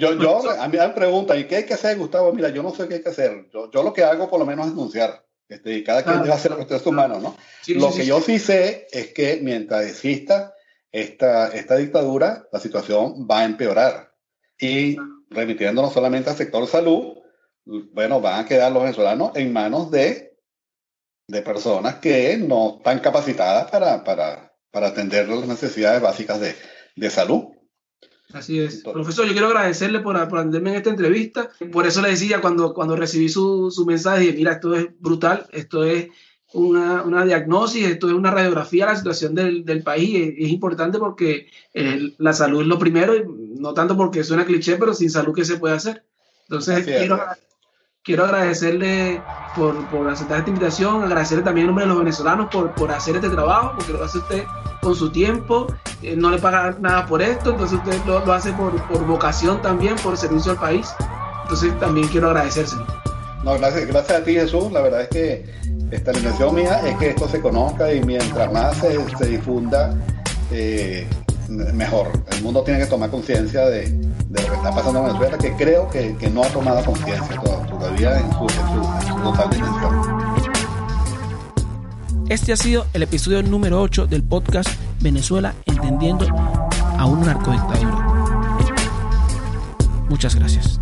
yo, 0.01 0.17
yo, 0.17 0.49
a 0.49 0.67
mí 0.67 0.77
me 0.77 0.89
preguntan, 0.89 1.39
¿y 1.39 1.43
qué 1.45 1.57
hay 1.57 1.65
que 1.65 1.75
hacer, 1.75 1.95
Gustavo? 1.97 2.33
Mira, 2.33 2.49
yo 2.49 2.63
no 2.63 2.73
sé 2.73 2.87
qué 2.87 2.95
hay 2.95 3.03
que 3.03 3.09
hacer. 3.09 3.47
Yo, 3.53 3.69
yo 3.69 3.83
lo 3.83 3.93
que 3.93 4.03
hago 4.03 4.29
por 4.29 4.39
lo 4.39 4.45
menos 4.45 4.65
es 4.65 4.73
denunciar. 4.73 5.25
Este, 5.47 5.83
cada 5.83 6.03
quien 6.03 6.21
debe 6.21 6.33
hacer 6.33 6.51
lo 6.51 6.57
que 6.57 6.63
esté 6.63 6.79
su 6.79 6.91
mano, 6.91 7.19
¿no? 7.19 7.35
lo 7.67 7.93
que 7.93 8.05
yo 8.05 8.21
sí 8.21 8.39
sé 8.39 8.87
es 8.89 9.13
que 9.13 9.39
mientras 9.43 9.85
exista 9.85 10.55
esta, 10.91 11.49
esta 11.49 11.75
dictadura, 11.75 12.47
la 12.51 12.59
situación 12.59 13.27
va 13.29 13.41
a 13.41 13.45
empeorar. 13.45 14.13
Y 14.57 14.95
remitiendo 15.29 15.81
no 15.81 15.91
solamente 15.91 16.29
al 16.29 16.37
sector 16.37 16.65
salud, 16.67 17.17
bueno, 17.65 18.21
van 18.21 18.39
a 18.39 18.47
quedar 18.47 18.71
los 18.71 18.81
venezolanos 18.81 19.31
en 19.35 19.53
manos 19.53 19.91
de, 19.91 20.37
de 21.27 21.41
personas 21.41 21.95
que 21.95 22.37
no 22.37 22.77
están 22.77 22.99
capacitadas 22.99 23.69
para, 23.69 24.03
para, 24.03 24.55
para 24.71 24.87
atender 24.87 25.27
las 25.27 25.47
necesidades 25.47 26.01
básicas 26.01 26.39
de, 26.39 26.55
de 26.95 27.09
salud. 27.09 27.49
Así 28.33 28.59
es. 28.59 28.83
Profesor, 28.83 29.25
yo 29.25 29.31
quiero 29.31 29.47
agradecerle 29.47 29.99
por, 29.99 30.15
por 30.27 30.39
atenderme 30.39 30.71
en 30.71 30.75
esta 30.77 30.89
entrevista. 30.89 31.49
Por 31.71 31.85
eso 31.85 32.01
le 32.01 32.09
decía 32.09 32.41
cuando, 32.41 32.73
cuando 32.73 32.95
recibí 32.95 33.29
su, 33.29 33.71
su 33.71 33.85
mensaje, 33.85 34.21
dije, 34.21 34.33
mira, 34.33 34.53
esto 34.53 34.75
es 34.75 34.87
brutal, 34.99 35.47
esto 35.51 35.83
es 35.83 36.07
una, 36.53 37.03
una, 37.03 37.25
diagnosis, 37.25 37.85
esto 37.87 38.07
es 38.07 38.13
una 38.13 38.31
radiografía 38.31 38.85
de 38.85 38.91
la 38.91 38.97
situación 38.97 39.35
del, 39.35 39.65
del 39.65 39.83
país. 39.83 40.33
Es, 40.37 40.49
importante 40.49 40.97
porque 40.97 41.47
eh, 41.73 42.13
la 42.17 42.33
salud 42.33 42.61
es 42.61 42.67
lo 42.67 42.79
primero, 42.79 43.15
y 43.15 43.23
no 43.59 43.73
tanto 43.73 43.95
porque 43.95 44.23
suena 44.23 44.45
cliché, 44.45 44.77
pero 44.77 44.93
sin 44.93 45.09
salud, 45.09 45.33
¿qué 45.33 45.45
se 45.45 45.57
puede 45.57 45.75
hacer? 45.75 46.03
Entonces, 46.43 46.85
quiero, 46.85 47.19
quiero 48.03 48.25
agradecerle 48.25 49.21
por, 49.55 49.75
aceptar 50.09 50.39
esta 50.39 50.49
invitación, 50.49 51.03
agradecerle 51.03 51.43
también 51.43 51.65
en 51.65 51.67
nombre 51.67 51.85
de 51.85 51.89
los 51.89 51.99
venezolanos 51.99 52.49
por, 52.51 52.73
por 52.73 52.91
hacer 52.91 53.15
este 53.15 53.29
trabajo, 53.29 53.73
porque 53.75 53.93
lo 53.93 54.03
hace 54.03 54.17
usted 54.17 54.43
con 54.81 54.95
su 54.95 55.11
tiempo, 55.11 55.67
eh, 56.01 56.15
no 56.15 56.31
le 56.31 56.39
paga 56.39 56.75
nada 56.79 57.05
por 57.05 57.21
esto, 57.21 57.51
entonces 57.51 57.77
usted 57.77 57.97
lo, 58.07 58.25
lo 58.25 58.33
hace 58.33 58.51
por, 58.53 58.75
por, 58.87 59.05
vocación 59.05 59.61
también, 59.61 59.95
por 59.97 60.17
servicio 60.17 60.53
al 60.53 60.57
país. 60.57 60.93
Entonces 61.43 61.77
también 61.79 62.07
quiero 62.07 62.29
agradecérselo. 62.29 62.85
No, 63.43 63.57
gracias, 63.57 63.87
gracias 63.87 64.21
a 64.21 64.23
ti 64.23 64.33
Jesús, 64.33 64.71
la 64.71 64.81
verdad 64.81 65.01
es 65.01 65.09
que 65.09 65.45
esta 65.91 66.13
intención 66.13 66.55
mía 66.55 66.81
es 66.87 66.97
que 66.97 67.09
esto 67.09 67.27
se 67.27 67.41
conozca 67.41 67.93
y 67.93 68.01
mientras 68.01 68.51
más 68.51 68.77
se, 68.77 68.97
se 69.17 69.25
difunda, 69.25 69.93
eh, 70.51 71.07
mejor. 71.73 72.11
El 72.31 72.43
mundo 72.43 72.63
tiene 72.63 72.79
que 72.79 72.85
tomar 72.85 73.09
conciencia 73.09 73.65
de, 73.65 73.89
lo 74.29 74.35
que 74.35 74.55
está 74.55 74.71
pasando 74.71 74.99
en 74.99 75.05
Venezuela, 75.05 75.37
que 75.37 75.53
creo 75.55 75.89
que, 75.89 76.29
no 76.31 76.43
ha 76.43 76.47
tomado 76.47 76.83
conciencia 76.85 77.35
todavía 77.69 78.19
en 78.19 78.31
su, 78.31 78.43
en 78.43 79.07
su, 79.07 79.15
total 79.23 79.49
dimensión. 79.49 80.41
Este 82.29 82.53
ha 82.53 82.57
sido 82.57 82.85
el 82.93 83.03
episodio 83.03 83.43
número 83.43 83.81
8 83.81 84.07
del 84.07 84.23
podcast 84.23 84.69
Venezuela 85.01 85.53
Entendiendo 85.65 86.25
a 86.97 87.05
un 87.05 87.21
narcodictadura. 87.21 88.07
Muchas 90.09 90.35
gracias. 90.35 90.80